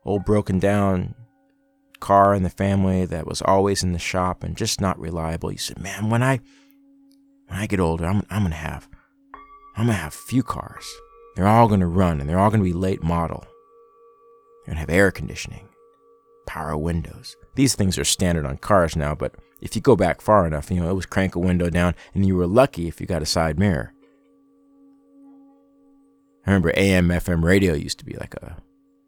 old 0.05 0.25
broken 0.25 0.59
down 0.59 1.15
car 2.01 2.35
in 2.35 2.43
the 2.43 2.51
family 2.51 3.05
that 3.05 3.27
was 3.27 3.43
always 3.43 3.83
in 3.83 3.93
the 3.93 3.99
shop 3.99 4.43
and 4.43 4.57
just 4.57 4.81
not 4.81 4.99
reliable. 4.99 5.53
You 5.53 5.59
said, 5.59 5.79
"Man, 5.79 6.11
when 6.11 6.23
I 6.23 6.41
when 7.47 7.59
I 7.59 7.67
get 7.67 7.81
older, 7.81 8.07
I'm 8.07 8.23
I'm 8.31 8.43
gonna 8.43 8.55
have 8.57 8.89
I'm 9.77 9.87
gonna 9.87 9.99
have 9.99 10.15
few 10.15 10.43
cars. 10.43 10.87
They're 11.37 11.47
all 11.47 11.69
gonna 11.69 11.87
run 11.87 12.21
and 12.21 12.29
they're 12.29 12.39
all 12.39 12.51
gonna 12.51 12.65
be 12.65 12.73
late 12.73 13.03
model. 13.03 13.45
They're 14.65 14.75
gonna 14.75 14.81
have 14.81 14.91
air 14.91 15.11
conditioning, 15.11 15.69
power 16.47 16.77
windows. 16.77 17.37
These 17.55 17.77
things 17.77 17.99
are 17.99 18.05
standard 18.05 18.47
on 18.47 18.57
cars 18.57 18.97
now, 18.97 19.15
but 19.15 19.35
if 19.61 19.77
you 19.77 19.83
go 19.83 19.97
back 19.97 20.21
far 20.21 20.47
enough, 20.47 20.71
you 20.71 20.81
know 20.81 20.91
it 20.91 20.95
was 20.95 21.07
crank 21.07 21.35
a 21.35 21.39
window 21.39 21.71
down, 21.71 21.95
and 22.15 22.27
you 22.27 22.37
were 22.37 22.47
lucky 22.47 22.89
if 22.89 23.01
you 23.01 23.07
got 23.07 23.23
a 23.23 23.27
side 23.27 23.59
mirror. 23.59 23.93
I 26.47 26.51
remember 26.51 26.73
AM 26.77 27.09
FM 27.09 27.45
radio 27.45 27.75
used 27.75 27.99
to 27.99 28.05
be 28.05 28.15
like 28.15 28.35
a 28.35 28.57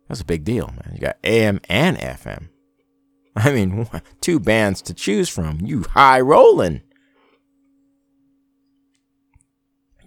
that's 0.09 0.21
a 0.21 0.27
big 0.27 0.45
deal, 0.45 0.67
man. 0.67 0.93
You 0.95 1.01
got 1.01 1.17
AM 1.25 1.61
and 1.69 1.97
FM. 1.97 2.49
I 3.37 3.53
mean, 3.53 3.89
two 4.21 4.39
bands 4.39 4.83
to 4.83 4.95
choose 4.95 5.29
from. 5.29 5.61
You 5.63 5.85
high 5.85 6.21
rolling. 6.21 6.83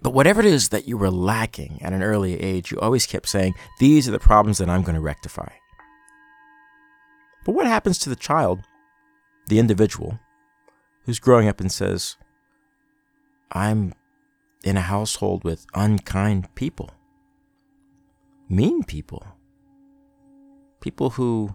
But 0.00 0.14
whatever 0.14 0.38
it 0.38 0.46
is 0.46 0.68
that 0.68 0.86
you 0.86 0.96
were 0.96 1.10
lacking 1.10 1.80
at 1.82 1.92
an 1.92 2.04
early 2.04 2.40
age, 2.40 2.70
you 2.70 2.78
always 2.78 3.06
kept 3.06 3.28
saying, 3.28 3.54
These 3.80 4.08
are 4.08 4.12
the 4.12 4.20
problems 4.20 4.58
that 4.58 4.70
I'm 4.70 4.82
going 4.82 4.94
to 4.94 5.00
rectify. 5.00 5.48
But 7.44 7.56
what 7.56 7.66
happens 7.66 7.98
to 7.98 8.08
the 8.08 8.14
child, 8.14 8.60
the 9.48 9.58
individual, 9.58 10.20
who's 11.06 11.18
growing 11.20 11.48
up 11.48 11.60
and 11.60 11.72
says, 11.72 12.16
I'm 13.52 13.94
in 14.64 14.76
a 14.76 14.82
household 14.82 15.44
with 15.44 15.66
unkind 15.74 16.52
people, 16.56 16.90
mean 18.48 18.82
people? 18.82 19.24
People 20.80 21.10
who 21.10 21.54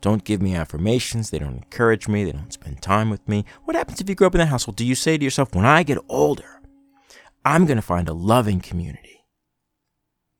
don't 0.00 0.22
give 0.22 0.40
me 0.40 0.54
affirmations, 0.54 1.30
they 1.30 1.38
don't 1.38 1.56
encourage 1.56 2.06
me, 2.06 2.24
they 2.24 2.32
don't 2.32 2.52
spend 2.52 2.82
time 2.82 3.10
with 3.10 3.26
me. 3.26 3.44
What 3.64 3.74
happens 3.74 4.00
if 4.00 4.08
you 4.08 4.14
grow 4.14 4.28
up 4.28 4.34
in 4.34 4.38
that 4.38 4.46
household? 4.46 4.76
Do 4.76 4.86
you 4.86 4.94
say 4.94 5.18
to 5.18 5.24
yourself, 5.24 5.54
when 5.54 5.66
I 5.66 5.82
get 5.82 5.98
older, 6.08 6.60
I'm 7.44 7.66
going 7.66 7.76
to 7.76 7.82
find 7.82 8.08
a 8.08 8.12
loving 8.12 8.60
community? 8.60 9.24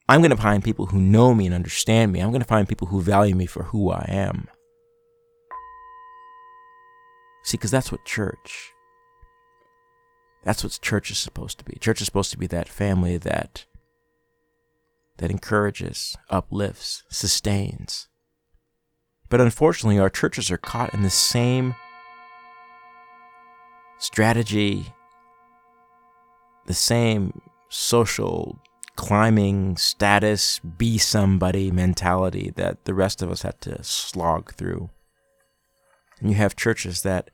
I'm 0.08 0.20
going 0.20 0.30
to 0.30 0.36
find 0.36 0.62
people 0.62 0.86
who 0.86 1.00
know 1.00 1.34
me 1.34 1.46
and 1.46 1.54
understand 1.54 2.12
me. 2.12 2.20
I'm 2.20 2.30
going 2.30 2.40
to 2.40 2.46
find 2.46 2.68
people 2.68 2.88
who 2.88 3.02
value 3.02 3.34
me 3.34 3.46
for 3.46 3.64
who 3.64 3.90
I 3.90 4.06
am. 4.08 4.48
See, 7.48 7.56
because 7.56 7.70
that's 7.70 7.90
what 7.90 8.04
church, 8.04 8.74
that's 10.44 10.62
what 10.62 10.78
church 10.82 11.10
is 11.10 11.16
supposed 11.16 11.56
to 11.58 11.64
be. 11.64 11.78
Church 11.78 12.02
is 12.02 12.04
supposed 12.04 12.30
to 12.32 12.36
be 12.36 12.46
that 12.48 12.68
family 12.68 13.16
that 13.16 13.64
that 15.16 15.30
encourages, 15.30 16.14
uplifts, 16.28 17.04
sustains. 17.08 18.08
But 19.30 19.40
unfortunately, 19.40 19.98
our 19.98 20.10
churches 20.10 20.50
are 20.50 20.58
caught 20.58 20.92
in 20.92 21.02
the 21.02 21.08
same 21.08 21.74
strategy, 23.96 24.92
the 26.66 26.74
same 26.74 27.40
social 27.70 28.58
climbing 28.96 29.78
status, 29.78 30.58
be 30.58 30.98
somebody 30.98 31.70
mentality 31.70 32.52
that 32.56 32.84
the 32.84 32.92
rest 32.92 33.22
of 33.22 33.30
us 33.30 33.40
had 33.40 33.58
to 33.62 33.82
slog 33.82 34.52
through. 34.52 34.90
And 36.20 36.28
you 36.28 36.36
have 36.36 36.54
churches 36.54 37.00
that 37.04 37.30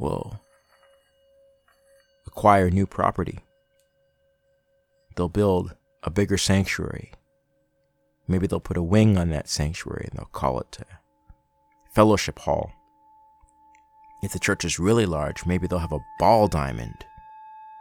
will 0.00 0.40
acquire 2.26 2.70
new 2.70 2.86
property 2.86 3.40
they'll 5.16 5.28
build 5.28 5.74
a 6.02 6.10
bigger 6.10 6.38
sanctuary. 6.38 7.12
Maybe 8.26 8.46
they'll 8.46 8.60
put 8.60 8.78
a 8.78 8.82
wing 8.82 9.18
on 9.18 9.28
that 9.30 9.48
sanctuary 9.48 10.08
and 10.10 10.18
they'll 10.18 10.26
call 10.26 10.60
it 10.60 10.78
a 10.80 10.86
fellowship 11.92 12.38
hall. 12.38 12.72
If 14.22 14.32
the 14.32 14.38
church 14.38 14.64
is 14.64 14.78
really 14.78 15.06
large, 15.06 15.44
maybe 15.44 15.66
they'll 15.66 15.78
have 15.78 15.92
a 15.92 16.04
ball 16.18 16.46
diamond 16.46 17.04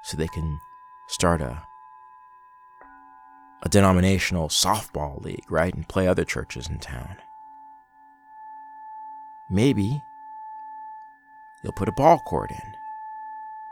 so 0.04 0.18
they 0.18 0.28
can 0.28 0.60
start 1.08 1.42
a 1.42 1.64
a 3.62 3.70
denominational 3.70 4.48
softball 4.48 5.22
league, 5.24 5.50
right? 5.50 5.74
And 5.74 5.88
play 5.88 6.08
other 6.08 6.24
churches 6.24 6.70
in 6.70 6.80
town. 6.80 7.18
maybe 9.50 10.02
you'll 11.64 11.74
put 11.74 11.90
a 11.90 11.94
ball 11.94 12.20
court 12.20 12.52
in. 12.52 12.74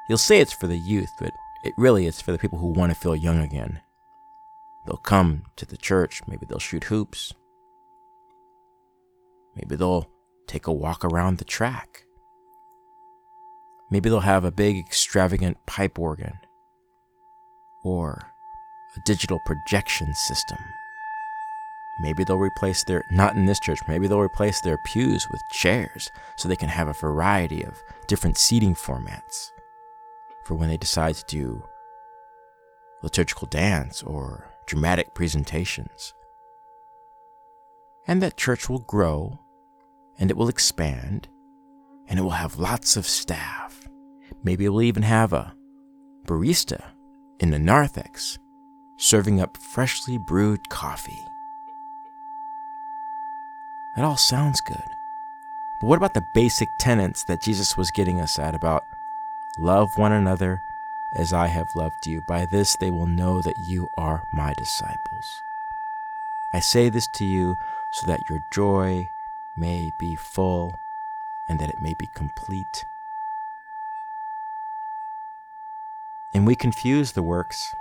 You'll 0.08 0.17
say 0.17 0.39
it's 0.39 0.53
for 0.53 0.67
the 0.67 0.77
youth, 0.77 1.12
but 1.20 1.34
it 1.63 1.74
really 1.77 2.06
is 2.06 2.22
for 2.22 2.32
the 2.32 2.38
people 2.38 2.60
who 2.60 2.67
want 2.67 2.91
to 2.91 3.00
feel 3.00 3.15
young 3.15 3.39
again. 3.39 3.82
They'll 4.86 4.98
come 4.98 5.44
to 5.58 5.65
the 5.65 5.77
church, 5.77 6.22
maybe 6.27 6.46
they'll 6.46 6.60
shoot 6.60 6.86
hoops. 6.86 7.34
Maybe 9.56 9.75
they'll 9.75 10.08
take 10.48 10.67
a 10.67 10.72
walk 10.72 11.03
around 11.03 11.38
the 11.38 11.46
track. 11.46 12.06
Maybe 13.89 14.10
they'll 14.10 14.20
have 14.22 14.46
a 14.46 14.51
big 14.51 14.77
extravagant 14.77 15.58
pipe 15.65 15.98
organ 15.98 16.38
or 17.84 18.34
a 18.96 19.00
digital 19.06 19.39
projection 19.46 20.13
system. 20.13 20.58
Maybe 22.00 22.24
they'll 22.24 22.38
replace 22.38 22.84
their, 22.84 23.04
not 23.10 23.36
in 23.36 23.46
this 23.46 23.60
church, 23.60 23.80
maybe 23.88 24.08
they'll 24.08 24.20
replace 24.20 24.62
their 24.62 24.77
pews 24.77 25.27
with 25.30 25.42
chairs 25.51 26.12
so 26.36 26.48
they 26.48 26.56
can 26.56 26.70
have 26.70 26.88
a 26.88 26.94
variety 26.94 27.63
of 27.63 27.82
different 28.08 28.38
seating 28.38 28.75
formats 28.75 29.51
for 30.46 30.56
when 30.56 30.70
they 30.70 30.77
decide 30.77 31.16
to 31.16 31.25
do 31.25 31.63
liturgical 33.01 33.48
dance 33.48 34.04
or 34.04 34.48
dramatic 34.66 35.13
presentations. 35.13 36.13
And 38.08 38.22
that 38.22 38.38
church 38.38 38.70
will 38.70 38.80
grow 38.80 39.39
and 40.18 40.32
it 40.32 40.38
will 40.38 40.50
expand 40.50 41.27
and 42.08 42.20
it 42.20 42.22
will 42.22 42.32
have 42.32 42.60
lots 42.60 42.96
of 42.96 43.06
staff. 43.06 43.88
Maybe 44.44 44.66
it 44.66 44.70
will 44.70 44.82
even 44.82 45.04
have 45.04 45.34
a 45.34 45.54
barista 46.25 46.84
in 47.39 47.51
the 47.51 47.60
narthex 47.60 48.38
serving 48.98 49.42
up 49.42 49.58
freshly 49.58 50.18
brewed 50.18 50.70
coffee. 50.70 51.26
That 53.98 54.06
all 54.06 54.16
sounds 54.16 54.62
good. 54.62 54.96
But 55.80 55.88
what 55.88 55.98
about 55.98 56.13
the 56.13 56.22
basic 56.22 56.70
tenets 56.77 57.24
that 57.24 57.42
Jesus 57.42 57.75
was 57.75 57.89
getting 57.89 58.22
us 58.22 58.38
at 58.38 58.54
about 58.54 58.86
love 59.58 59.98
one 59.98 60.12
another 60.12 60.62
as 61.13 61.34
I 61.34 61.48
have 61.48 61.75
loved 61.75 62.06
you? 62.06 62.22
By 62.22 62.46
this 62.46 62.75
they 62.75 62.92
will 62.92 63.08
know 63.08 63.42
that 63.42 63.58
you 63.58 63.89
are 63.98 64.27
my 64.32 64.54
disciples. 64.54 65.42
I 66.54 66.60
say 66.60 66.89
this 66.89 67.08
to 67.08 67.25
you 67.25 67.58
so 67.89 68.06
that 68.06 68.30
your 68.30 68.44
joy 68.51 69.10
may 69.56 69.92
be 69.98 70.13
full 70.13 70.80
and 71.50 71.58
that 71.58 71.70
it 71.70 71.82
may 71.82 71.96
be 71.96 72.06
complete. 72.06 72.86
And 76.36 76.46
we 76.46 76.54
confuse 76.56 77.13
the 77.13 77.24
works 77.24 77.74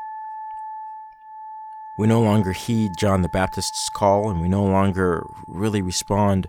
we 1.98 2.06
no 2.06 2.20
longer 2.20 2.52
heed 2.52 2.92
John 2.98 3.22
the 3.22 3.28
Baptist's 3.28 3.88
call, 3.88 4.30
and 4.30 4.40
we 4.40 4.48
no 4.48 4.64
longer 4.64 5.26
really 5.46 5.82
respond 5.82 6.48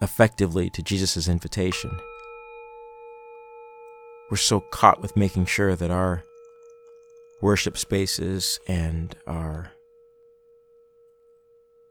effectively 0.00 0.70
to 0.70 0.82
Jesus' 0.82 1.28
invitation. 1.28 1.90
We're 4.30 4.36
so 4.36 4.60
caught 4.60 5.02
with 5.02 5.16
making 5.16 5.46
sure 5.46 5.74
that 5.74 5.90
our 5.90 6.22
worship 7.42 7.76
spaces 7.76 8.60
and 8.68 9.16
our 9.26 9.72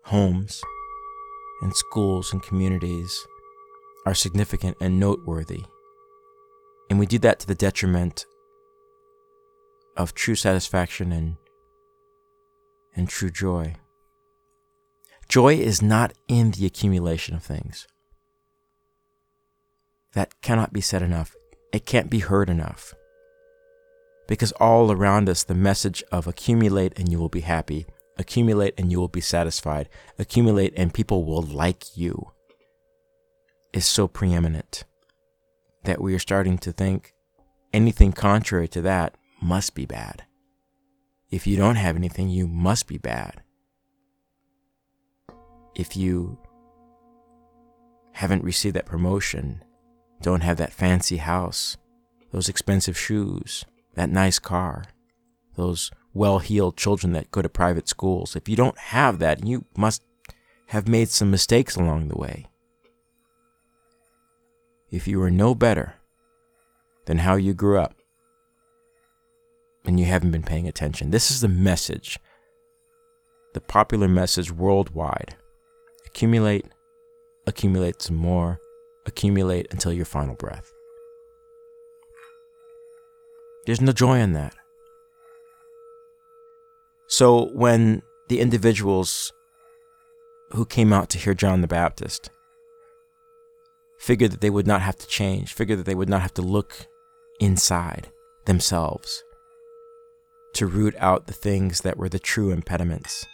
homes 0.05 0.61
and 1.61 1.75
schools 1.75 2.31
and 2.31 2.41
communities 2.41 3.27
are 4.05 4.15
significant 4.15 4.77
and 4.79 4.99
noteworthy. 4.99 5.65
And 6.89 6.97
we 6.97 7.05
do 7.05 7.19
that 7.19 7.39
to 7.41 7.47
the 7.47 7.55
detriment 7.55 8.25
of 9.97 10.13
true 10.13 10.35
satisfaction 10.35 11.11
and 11.11 11.35
and 12.95 13.07
true 13.07 13.29
joy. 13.29 13.75
Joy 15.27 15.55
is 15.55 15.81
not 15.81 16.13
in 16.27 16.51
the 16.51 16.65
accumulation 16.65 17.35
of 17.35 17.43
things. 17.43 17.87
That 20.13 20.41
cannot 20.41 20.73
be 20.73 20.81
said 20.81 21.03
enough. 21.03 21.35
It 21.71 21.85
can't 21.85 22.09
be 22.09 22.19
heard 22.19 22.49
enough. 22.49 22.95
Because 24.27 24.51
all 24.53 24.91
around 24.91 25.29
us, 25.29 25.43
the 25.43 25.53
message 25.53 26.03
of 26.11 26.25
accumulate 26.25 26.97
and 26.97 27.11
you 27.11 27.19
will 27.19 27.29
be 27.29 27.41
happy, 27.41 27.85
accumulate 28.17 28.73
and 28.77 28.91
you 28.91 28.99
will 28.99 29.07
be 29.07 29.21
satisfied, 29.21 29.87
accumulate 30.17 30.73
and 30.75 30.93
people 30.93 31.25
will 31.25 31.43
like 31.43 31.95
you 31.95 32.31
is 33.71 33.85
so 33.85 34.07
preeminent 34.07 34.83
that 35.83 36.01
we 36.01 36.13
are 36.15 36.19
starting 36.19 36.57
to 36.57 36.71
think 36.71 37.13
anything 37.71 38.11
contrary 38.11 38.67
to 38.67 38.81
that 38.81 39.15
must 39.41 39.75
be 39.75 39.85
bad. 39.85 40.23
If 41.31 41.45
you 41.45 41.57
don't 41.57 41.75
have 41.75 41.95
anything, 41.95 42.29
you 42.29 42.47
must 42.47 42.87
be 42.87 42.97
bad. 42.97 43.43
If 45.75 45.95
you 45.95 46.39
haven't 48.13 48.43
received 48.43 48.75
that 48.75 48.87
promotion, 48.87 49.63
don't 50.21 50.41
have 50.41 50.57
that 50.57 50.73
fancy 50.73 51.17
house, 51.17 51.77
those 52.31 52.49
expensive 52.49 52.97
shoes, 52.97 53.63
that 53.93 54.09
nice 54.09 54.39
car, 54.39 54.85
those 55.55 55.91
well 56.13 56.39
heeled 56.39 56.77
children 56.77 57.13
that 57.13 57.31
go 57.31 57.41
to 57.41 57.49
private 57.49 57.87
schools, 57.87 58.35
if 58.35 58.49
you 58.49 58.55
don't 58.55 58.77
have 58.77 59.19
that, 59.19 59.45
you 59.45 59.65
must 59.77 60.01
have 60.67 60.87
made 60.87 61.09
some 61.09 61.29
mistakes 61.29 61.75
along 61.75 62.07
the 62.07 62.17
way. 62.17 62.47
If 64.89 65.07
you 65.07 65.21
are 65.21 65.31
no 65.31 65.53
better 65.53 65.93
than 67.05 67.19
how 67.19 67.35
you 67.35 67.53
grew 67.53 67.77
up, 67.79 67.98
and 69.85 69.99
you 69.99 70.05
haven't 70.05 70.31
been 70.31 70.43
paying 70.43 70.67
attention. 70.67 71.11
This 71.11 71.31
is 71.31 71.41
the 71.41 71.47
message, 71.47 72.19
the 73.53 73.61
popular 73.61 74.07
message 74.07 74.51
worldwide. 74.51 75.35
Accumulate, 76.05 76.65
accumulate 77.47 78.01
some 78.01 78.15
more, 78.15 78.59
accumulate 79.05 79.67
until 79.71 79.93
your 79.93 80.05
final 80.05 80.35
breath. 80.35 80.71
There's 83.65 83.81
no 83.81 83.91
joy 83.91 84.19
in 84.19 84.33
that. 84.33 84.55
So 87.07 87.49
when 87.53 88.03
the 88.27 88.39
individuals 88.39 89.33
who 90.51 90.65
came 90.65 90.93
out 90.93 91.09
to 91.09 91.17
hear 91.17 91.33
John 91.33 91.61
the 91.61 91.67
Baptist 91.67 92.29
figured 93.99 94.31
that 94.31 94.41
they 94.41 94.49
would 94.49 94.67
not 94.67 94.81
have 94.81 94.95
to 94.97 95.07
change, 95.07 95.53
figured 95.53 95.79
that 95.79 95.85
they 95.85 95.95
would 95.95 96.09
not 96.09 96.21
have 96.21 96.33
to 96.35 96.41
look 96.41 96.87
inside 97.39 98.09
themselves, 98.45 99.23
to 100.53 100.65
root 100.65 100.95
out 100.97 101.27
the 101.27 101.33
things 101.33 101.81
that 101.81 101.97
were 101.97 102.09
the 102.09 102.19
true 102.19 102.51
impediments. 102.51 103.25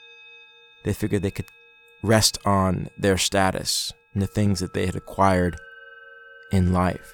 They 0.83 0.93
figured 0.93 1.21
they 1.21 1.31
could 1.31 1.45
rest 2.03 2.37
on 2.45 2.89
their 2.97 3.17
status 3.17 3.93
and 4.13 4.21
the 4.21 4.27
things 4.27 4.59
that 4.59 4.73
they 4.73 4.85
had 4.85 4.95
acquired 4.95 5.57
in 6.51 6.73
life, 6.73 7.13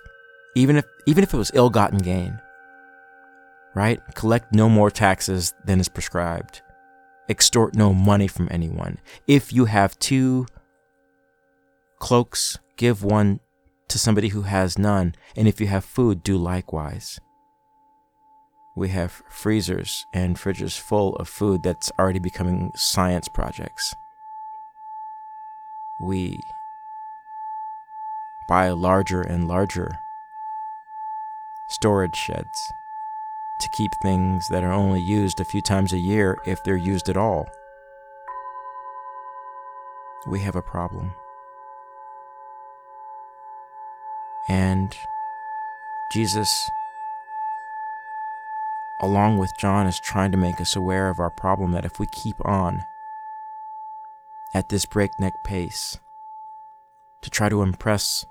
even 0.55 0.75
if 0.75 0.85
even 1.05 1.23
if 1.23 1.33
it 1.33 1.37
was 1.37 1.51
ill-gotten 1.53 1.99
gain. 1.99 2.39
Right? 3.73 4.01
Collect 4.15 4.53
no 4.53 4.67
more 4.67 4.91
taxes 4.91 5.53
than 5.65 5.79
is 5.79 5.87
prescribed. 5.87 6.61
Extort 7.29 7.73
no 7.73 7.93
money 7.93 8.27
from 8.27 8.49
anyone. 8.51 8.97
If 9.27 9.53
you 9.53 9.65
have 9.65 9.97
two 9.99 10.45
cloaks, 11.99 12.59
give 12.75 13.03
one 13.03 13.39
to 13.87 13.97
somebody 13.97 14.29
who 14.29 14.41
has 14.41 14.77
none, 14.77 15.15
and 15.37 15.47
if 15.47 15.61
you 15.61 15.67
have 15.67 15.85
food, 15.85 16.23
do 16.23 16.35
likewise 16.37 17.19
we 18.75 18.89
have 18.89 19.23
freezers 19.27 20.05
and 20.13 20.37
fridges 20.37 20.79
full 20.79 21.15
of 21.17 21.27
food 21.27 21.63
that's 21.63 21.91
already 21.99 22.19
becoming 22.19 22.71
science 22.75 23.27
projects. 23.27 23.95
We 25.99 26.39
buy 28.47 28.69
larger 28.69 29.21
and 29.21 29.47
larger 29.47 29.99
storage 31.67 32.15
sheds 32.15 32.71
to 33.59 33.69
keep 33.69 33.91
things 34.01 34.47
that 34.49 34.63
are 34.63 34.71
only 34.71 35.01
used 35.01 35.39
a 35.39 35.45
few 35.45 35.61
times 35.61 35.93
a 35.93 35.97
year 35.97 36.37
if 36.45 36.63
they're 36.63 36.75
used 36.75 37.09
at 37.09 37.17
all. 37.17 37.47
We 40.27 40.39
have 40.39 40.55
a 40.55 40.61
problem. 40.61 41.13
And 44.49 44.95
Jesus 46.11 46.69
along 49.01 49.39
with 49.39 49.51
John, 49.57 49.87
is 49.87 49.99
trying 49.99 50.31
to 50.31 50.37
make 50.37 50.61
us 50.61 50.75
aware 50.75 51.09
of 51.09 51.19
our 51.19 51.31
problem 51.31 51.71
that 51.71 51.85
if 51.85 51.99
we 51.99 52.05
keep 52.13 52.35
on 52.45 52.79
at 54.53 54.69
this 54.69 54.85
breakneck 54.85 55.33
pace 55.43 55.97
to 57.23 57.29
try 57.29 57.49
to 57.49 57.63
impress 57.63 58.25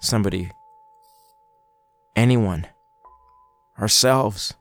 somebody, 0.00 0.52
anyone, 2.14 2.66
ourselves, 3.78 4.54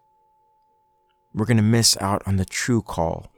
we're 1.34 1.45
going 1.45 1.58
to 1.58 1.63
miss 1.63 1.95
out 2.02 2.23
on 2.26 2.38
the 2.38 2.45
true 2.45 2.82
call. 2.82 3.32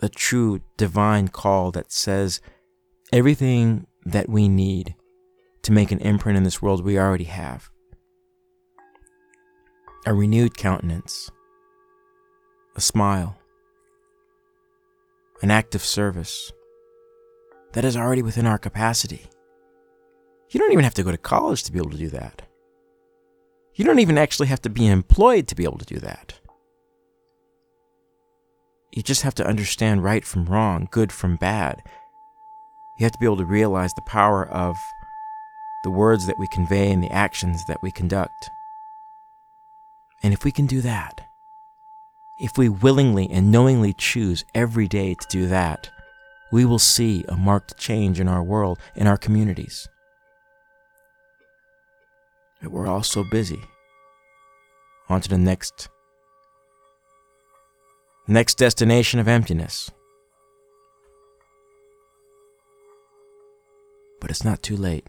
The 0.00 0.08
true 0.08 0.60
divine 0.76 1.28
call 1.28 1.72
that 1.72 1.92
says 1.92 2.40
everything 3.12 3.86
that 4.06 4.28
we 4.28 4.48
need 4.48 4.94
to 5.62 5.72
make 5.72 5.90
an 5.90 5.98
imprint 5.98 6.38
in 6.38 6.44
this 6.44 6.62
world 6.62 6.84
we 6.84 6.98
already 6.98 7.24
have 7.24 7.68
a 10.06 10.14
renewed 10.14 10.56
countenance, 10.56 11.30
a 12.74 12.80
smile, 12.80 13.36
an 15.42 15.50
act 15.50 15.74
of 15.74 15.84
service, 15.84 16.52
that 17.72 17.84
is 17.84 17.96
already 17.96 18.22
within 18.22 18.46
our 18.46 18.58
capacity. 18.58 19.26
You 20.50 20.58
don't 20.58 20.72
even 20.72 20.84
have 20.84 20.94
to 20.94 21.02
go 21.02 21.10
to 21.10 21.18
college 21.18 21.62
to 21.64 21.72
be 21.72 21.78
able 21.78 21.90
to 21.90 21.96
do 21.96 22.08
that. 22.10 22.42
You 23.74 23.84
don't 23.84 24.00
even 24.00 24.18
actually 24.18 24.48
have 24.48 24.62
to 24.62 24.70
be 24.70 24.86
employed 24.86 25.46
to 25.48 25.54
be 25.54 25.64
able 25.64 25.78
to 25.78 25.84
do 25.84 25.98
that. 26.00 26.40
You 28.92 29.02
just 29.02 29.22
have 29.22 29.34
to 29.36 29.46
understand 29.46 30.02
right 30.02 30.24
from 30.24 30.46
wrong, 30.46 30.88
good 30.90 31.12
from 31.12 31.36
bad. 31.36 31.82
You 32.98 33.04
have 33.04 33.12
to 33.12 33.18
be 33.18 33.26
able 33.26 33.36
to 33.36 33.44
realize 33.44 33.94
the 33.94 34.02
power 34.02 34.48
of 34.48 34.76
the 35.84 35.90
words 35.90 36.26
that 36.26 36.38
we 36.38 36.48
convey 36.48 36.90
and 36.90 37.02
the 37.02 37.12
actions 37.12 37.64
that 37.66 37.82
we 37.82 37.92
conduct. 37.92 38.50
And 40.22 40.34
if 40.34 40.44
we 40.44 40.52
can 40.52 40.66
do 40.66 40.80
that, 40.82 41.22
if 42.38 42.56
we 42.56 42.68
willingly 42.68 43.28
and 43.30 43.52
knowingly 43.52 43.92
choose 43.92 44.44
every 44.54 44.88
day 44.88 45.14
to 45.14 45.26
do 45.28 45.46
that, 45.48 45.90
we 46.50 46.64
will 46.64 46.78
see 46.78 47.24
a 47.28 47.36
marked 47.36 47.76
change 47.76 48.18
in 48.18 48.28
our 48.28 48.42
world, 48.42 48.78
in 48.96 49.06
our 49.06 49.16
communities. 49.16 49.88
But 52.60 52.72
we're 52.72 52.86
all 52.86 53.02
so 53.02 53.24
busy. 53.30 53.60
On 55.08 55.20
to 55.20 55.28
the 55.28 55.38
next 55.38 55.88
next 58.26 58.54
destination 58.58 59.18
of 59.18 59.26
emptiness. 59.26 59.90
But 64.20 64.30
it's 64.30 64.44
not 64.44 64.62
too 64.62 64.76
late. 64.76 65.08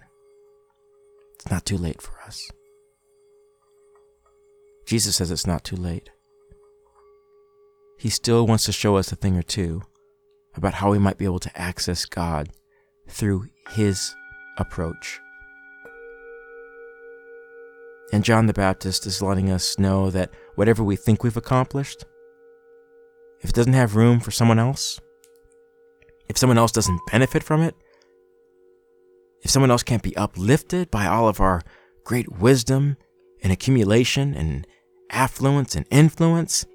It's 1.36 1.52
not 1.52 1.66
too 1.66 1.78
late 1.78 2.02
for 2.02 2.20
us. 2.26 2.50
Jesus 4.86 5.16
says 5.16 5.32
it's 5.32 5.48
not 5.48 5.64
too 5.64 5.76
late. 5.76 6.10
He 7.98 8.10
still 8.10 8.48
wants 8.48 8.66
to 8.66 8.72
show 8.72 8.98
us 8.98 9.12
a 9.12 9.16
thing 9.16 9.38
or 9.38 9.44
two 9.44 9.84
about 10.56 10.76
how 10.76 10.92
we 10.92 11.00
might 11.00 11.18
be 11.18 11.26
able 11.26 11.40
to 11.40 11.58
access 11.58 12.06
God 12.06 12.50
through 13.08 13.48
His 13.70 14.16
approach. 14.58 15.20
And 18.12 18.24
John 18.24 18.48
the 18.48 18.54
Baptist 18.54 19.06
is 19.06 19.22
letting 19.22 19.50
us 19.50 19.80
know 19.80 20.10
that 20.10 20.32
whatever 20.56 20.84
we 20.84 20.96
think 20.96 21.24
we've 21.24 21.38
accomplished, 21.38 22.04
if 23.42 23.52
it 23.52 23.56
doesn't 23.56 23.74
have 23.74 23.96
room 23.96 24.20
for 24.20 24.32
someone 24.32 24.60
else, 24.60 25.00
if 26.28 26.38
someone 26.38 26.58
else 26.58 26.72
doesn't 26.72 27.00
benefit 27.12 27.44
from 27.44 27.62
it, 27.62 27.76
if 29.44 29.50
someone 29.50 29.72
else 29.72 29.84
can't 29.84 30.04
be 30.04 30.16
uplifted 30.18 30.92
by 30.92 31.08
all 31.08 31.28
of 31.28 31.40
our 31.40 31.62
great 32.04 32.32
wisdom 32.32 32.98
and 33.42 33.52
accumulation 33.52 34.34
and 34.34 34.68
affluence 35.10 35.76
and 35.76 35.86
influence, 35.92 36.66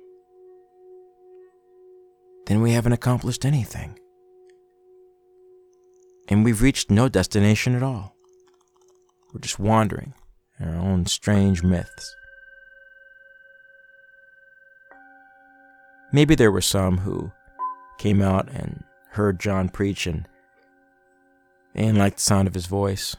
then 2.46 2.62
we 2.62 2.72
haven't 2.72 2.92
accomplished 2.92 3.44
anything. 3.44 3.98
And 6.28 6.44
we've 6.44 6.62
reached 6.62 6.90
no 6.90 7.08
destination 7.08 7.74
at 7.74 7.82
all. 7.82 8.16
We're 9.32 9.40
just 9.40 9.58
wandering 9.58 10.14
in 10.58 10.68
our 10.68 10.80
own 10.80 11.06
strange 11.06 11.62
myths. 11.62 12.14
Maybe 16.12 16.34
there 16.34 16.52
were 16.52 16.60
some 16.60 16.98
who 16.98 17.32
came 17.98 18.22
out 18.22 18.48
and 18.48 18.84
heard 19.10 19.40
John 19.40 19.68
preach 19.68 20.06
and 20.06 20.28
they 21.74 21.82
didn't 21.82 21.98
like 21.98 22.16
the 22.16 22.22
sound 22.22 22.48
of 22.48 22.54
his 22.54 22.66
voice. 22.66 23.16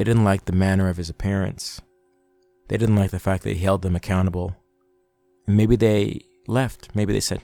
They 0.00 0.04
didn't 0.04 0.24
like 0.24 0.46
the 0.46 0.52
manner 0.52 0.88
of 0.88 0.96
his 0.96 1.10
appearance. 1.10 1.82
They 2.68 2.78
didn't 2.78 2.96
like 2.96 3.10
the 3.10 3.18
fact 3.18 3.42
that 3.42 3.52
he 3.52 3.62
held 3.62 3.82
them 3.82 3.94
accountable. 3.94 4.56
And 5.46 5.58
maybe 5.58 5.76
they 5.76 6.22
left. 6.46 6.88
Maybe 6.94 7.12
they 7.12 7.20
said, 7.20 7.42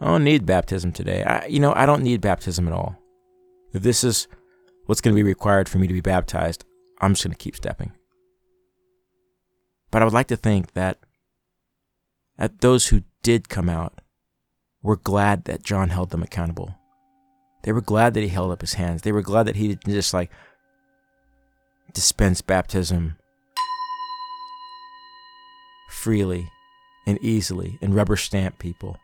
I 0.00 0.06
don't 0.06 0.22
need 0.22 0.46
baptism 0.46 0.92
today. 0.92 1.24
I, 1.24 1.46
you 1.46 1.58
know, 1.58 1.72
I 1.74 1.86
don't 1.86 2.04
need 2.04 2.20
baptism 2.20 2.68
at 2.68 2.72
all. 2.72 2.96
If 3.72 3.82
this 3.82 4.04
is 4.04 4.28
what's 4.86 5.00
going 5.00 5.16
to 5.16 5.20
be 5.20 5.26
required 5.26 5.68
for 5.68 5.78
me 5.78 5.88
to 5.88 5.92
be 5.92 6.00
baptized, 6.00 6.64
I'm 7.00 7.14
just 7.14 7.24
going 7.24 7.32
to 7.32 7.36
keep 7.36 7.56
stepping. 7.56 7.90
But 9.90 10.02
I 10.02 10.04
would 10.04 10.14
like 10.14 10.28
to 10.28 10.36
think 10.36 10.74
that 10.74 11.00
at 12.38 12.60
those 12.60 12.86
who 12.86 13.02
did 13.24 13.48
come 13.48 13.68
out 13.68 14.00
were 14.80 14.94
glad 14.94 15.42
that 15.46 15.64
John 15.64 15.88
held 15.88 16.10
them 16.10 16.22
accountable. 16.22 16.72
They 17.64 17.72
were 17.72 17.80
glad 17.80 18.14
that 18.14 18.22
he 18.22 18.28
held 18.28 18.52
up 18.52 18.60
his 18.60 18.74
hands. 18.74 19.02
They 19.02 19.10
were 19.10 19.22
glad 19.22 19.48
that 19.48 19.56
he 19.56 19.66
didn't 19.66 19.92
just 19.92 20.14
like 20.14 20.30
dispense 21.94 22.40
baptism 22.40 23.16
freely 25.88 26.50
and 27.06 27.18
easily 27.20 27.78
and 27.82 27.94
rubber 27.94 28.16
stamp 28.16 28.58
people. 28.58 28.96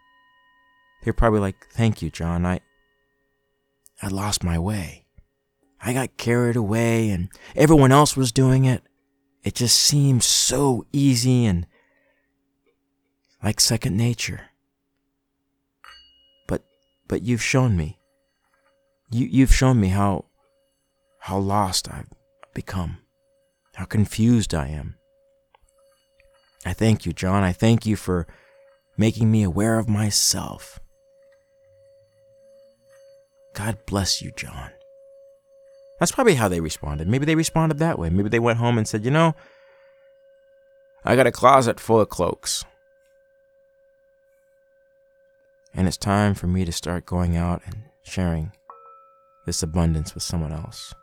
They're 1.03 1.12
probably 1.12 1.40
like, 1.40 1.66
"Thank 1.70 2.03
you, 2.03 2.11
John. 2.11 2.46
I 2.46 2.61
I 4.03 4.09
lost 4.09 4.44
my 4.44 4.59
way. 4.59 5.07
I 5.81 5.92
got 5.92 6.16
carried 6.16 6.57
away 6.57 7.11
and 7.11 7.29
everyone 7.55 7.92
else 7.92 8.16
was 8.16 8.33
doing 8.33 8.64
it. 8.64 8.83
It 9.44 9.55
just 9.55 9.77
seemed 9.77 10.25
so 10.25 10.87
easy 10.92 11.44
and 11.46 11.66
like 13.42 13.61
second 13.61 13.96
nature. 13.96 14.51
But 16.49 16.64
but 17.07 17.22
you've 17.22 17.42
shown 17.42 17.77
me. 17.77 17.99
You 19.11 19.27
you've 19.27 19.55
shown 19.55 19.81
me 19.81 19.88
how 19.88 20.25
how 21.20 21.38
lost 21.38 21.88
I've 21.90 22.11
become. 22.57 22.99
How 23.75 23.85
confused 23.85 24.55
I 24.55 24.69
am. 24.69 24.97
I 26.64 26.73
thank 26.73 27.07
you, 27.07 27.12
John. 27.12 27.45
I 27.45 27.53
thank 27.53 27.87
you 27.87 27.95
for 27.95 28.27
making 28.97 29.31
me 29.31 29.42
aware 29.45 29.79
of 29.79 29.88
myself. 29.88 30.81
God 33.55 33.79
bless 33.87 34.23
you, 34.23 34.33
John. 34.37 34.71
That's 36.01 36.12
probably 36.12 36.35
how 36.35 36.49
they 36.49 36.61
responded. 36.61 37.07
Maybe 37.07 37.27
they 37.27 37.35
responded 37.35 37.79
that 37.79 37.99
way. 37.99 38.09
Maybe 38.11 38.31
they 38.31 38.38
went 38.38 38.59
home 38.59 38.79
and 38.79 38.88
said, 38.88 39.05
You 39.05 39.11
know, 39.11 39.35
I 41.05 41.14
got 41.14 41.27
a 41.27 41.33
closet 41.33 41.79
full 41.79 42.01
of 42.01 42.09
cloaks. 42.09 42.64
And 45.75 45.87
it's 45.87 45.99
time 45.99 46.35
for 46.35 46.47
me 46.47 46.64
to 46.64 46.73
start 46.73 47.05
going 47.05 47.37
out 47.37 47.61
and 47.66 47.77
sharing 48.03 48.53
this 49.45 49.62
abundance 49.62 50.14
with 50.14 50.23
someone 50.23 50.53
else. 50.53 50.95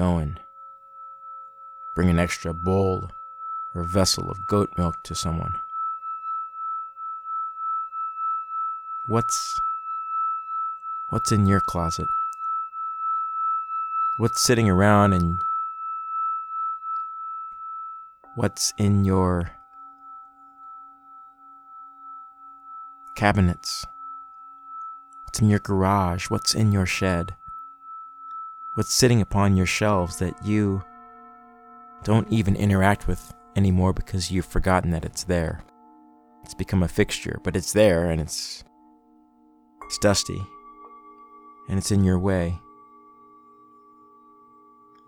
Go 0.00 0.16
and 0.16 0.40
bring 1.94 2.08
an 2.08 2.18
extra 2.18 2.54
bowl 2.54 3.10
or 3.74 3.82
vessel 3.82 4.30
of 4.30 4.46
goat 4.46 4.70
milk 4.78 4.96
to 5.02 5.14
someone. 5.14 5.52
What's 9.08 9.60
what's 11.10 11.32
in 11.32 11.44
your 11.46 11.60
closet? 11.60 12.06
What's 14.16 14.40
sitting 14.40 14.70
around 14.70 15.12
and 15.12 15.42
what's 18.36 18.72
in 18.78 19.04
your 19.04 19.50
cabinets? 23.16 23.84
What's 25.26 25.40
in 25.40 25.50
your 25.50 25.58
garage? 25.58 26.30
What's 26.30 26.54
in 26.54 26.72
your 26.72 26.86
shed? 26.86 27.34
What's 28.80 28.94
sitting 28.94 29.20
upon 29.20 29.58
your 29.58 29.66
shelves 29.66 30.16
that 30.20 30.42
you 30.42 30.82
don't 32.02 32.26
even 32.32 32.56
interact 32.56 33.06
with 33.06 33.34
anymore 33.54 33.92
because 33.92 34.30
you've 34.30 34.46
forgotten 34.46 34.90
that 34.92 35.04
it's 35.04 35.24
there? 35.24 35.62
It's 36.44 36.54
become 36.54 36.82
a 36.82 36.88
fixture, 36.88 37.38
but 37.44 37.56
it's 37.56 37.74
there 37.74 38.10
and 38.10 38.22
it's 38.22 38.64
it's 39.84 39.98
dusty 39.98 40.42
and 41.68 41.76
it's 41.76 41.92
in 41.92 42.04
your 42.04 42.18
way. 42.18 42.58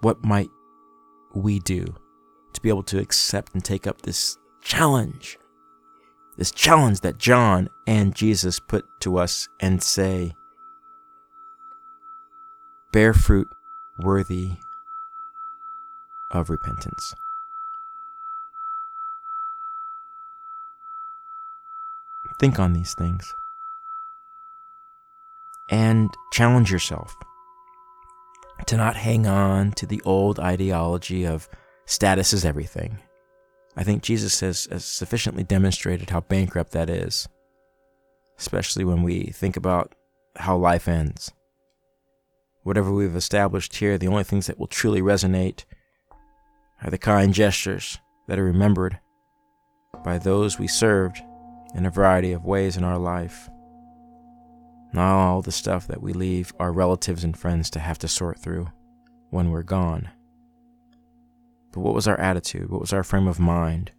What 0.03 0.23
might 0.23 0.51
we 1.35 1.59
do 1.59 1.87
to 2.53 2.61
be 2.61 2.69
able 2.69 2.83
to 2.83 2.99
accept 2.99 3.55
and 3.55 3.65
take 3.65 3.87
up 3.87 4.03
this 4.03 4.37
challenge 4.61 5.39
this 6.37 6.51
challenge 6.51 7.01
that 7.01 7.17
John 7.17 7.71
and 7.87 8.15
Jesus 8.15 8.61
put 8.61 8.85
to 9.01 9.17
us 9.17 9.49
and 9.61 9.83
say, 9.83 10.35
bear 12.93 13.15
fruit 13.15 13.49
worthy 14.03 14.51
of 16.31 16.51
repentance. 16.51 17.15
Think 22.39 22.59
on 22.59 22.73
these 22.73 22.95
things 22.95 23.35
and 25.69 26.11
challenge 26.33 26.73
yourself 26.73 27.15
to 28.67 28.77
not 28.77 28.97
hang 28.97 29.27
on 29.27 29.73
to 29.73 29.87
the 29.87 30.03
old 30.05 30.41
ideology 30.41 31.25
of 31.25 31.49
status 31.87 32.33
is 32.33 32.45
everything 32.45 32.99
I 33.77 33.85
think 33.85 34.03
Jesus 34.03 34.41
has, 34.41 34.67
has 34.67 34.85
sufficiently 34.85 35.45
demonstrated 35.45 36.11
how 36.11 36.21
bankrupt 36.21 36.73
that 36.73 36.91
is, 36.91 37.29
especially 38.39 38.85
when 38.85 39.03
we 39.03 39.27
think 39.27 39.57
about 39.57 39.95
how 40.37 40.57
life 40.57 40.89
ends. 40.89 41.33
Whatever 42.63 42.93
we've 42.93 43.17
established 43.17 43.77
here, 43.77 43.99
the 43.99 44.09
only 44.09 44.25
things 44.25 44.47
that 44.47 44.59
will 44.59 44.69
truly 44.69 45.01
resonate 45.01 45.65
are 46.83 46.91
the 46.91 46.99
kind 46.99 47.35
gestures 47.35 47.99
that 48.29 48.39
are 48.39 48.45
remembered 48.45 49.01
by 50.05 50.19
those 50.19 50.59
we 50.59 50.69
served 50.69 51.21
in 51.75 51.87
a 51.87 51.91
variety 51.91 52.33
of 52.33 52.45
ways 52.45 52.77
in 52.77 52.85
our 52.85 52.99
life. 52.99 53.49
Not 54.93 55.13
all 55.13 55.43
the 55.43 55.53
stuff 55.53 55.87
that 55.89 56.03
we 56.03 56.13
leave 56.13 56.53
our 56.61 56.73
relatives 56.73 57.25
and 57.25 57.37
friends 57.37 57.71
to 57.71 57.81
have 57.81 57.99
to 57.99 58.09
sort 58.09 58.39
through 58.39 58.69
when 59.31 59.51
we're 59.51 59.63
gone. 59.63 60.11
But 61.73 61.81
what 61.81 61.95
was 61.95 62.07
our 62.07 62.21
attitude? 62.21 62.71
What 62.71 62.81
was 62.81 62.93
our 62.93 63.03
frame 63.03 63.27
of 63.27 63.41
mind? 63.41 63.93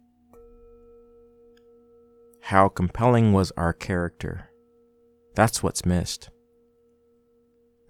How 2.42 2.68
compelling 2.68 3.32
was 3.32 3.50
our 3.56 3.72
character? 3.72 4.48
That's 5.34 5.62
what's 5.62 5.84
missed. 5.84 6.30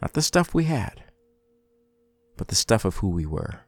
Not 0.00 0.12
the 0.12 0.22
stuff 0.22 0.54
we 0.54 0.64
had, 0.64 1.04
but 2.36 2.48
the 2.48 2.54
stuff 2.54 2.84
of 2.84 2.96
who 2.96 3.08
we 3.08 3.26
were. 3.26 3.60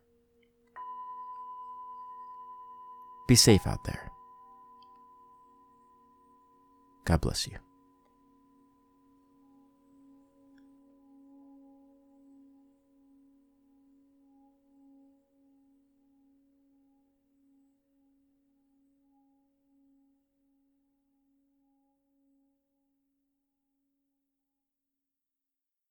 Be 3.29 3.35
safe 3.35 3.67
out 3.67 3.85
there. 3.85 4.11
God 7.05 7.21
bless 7.21 7.47
you. 7.47 7.59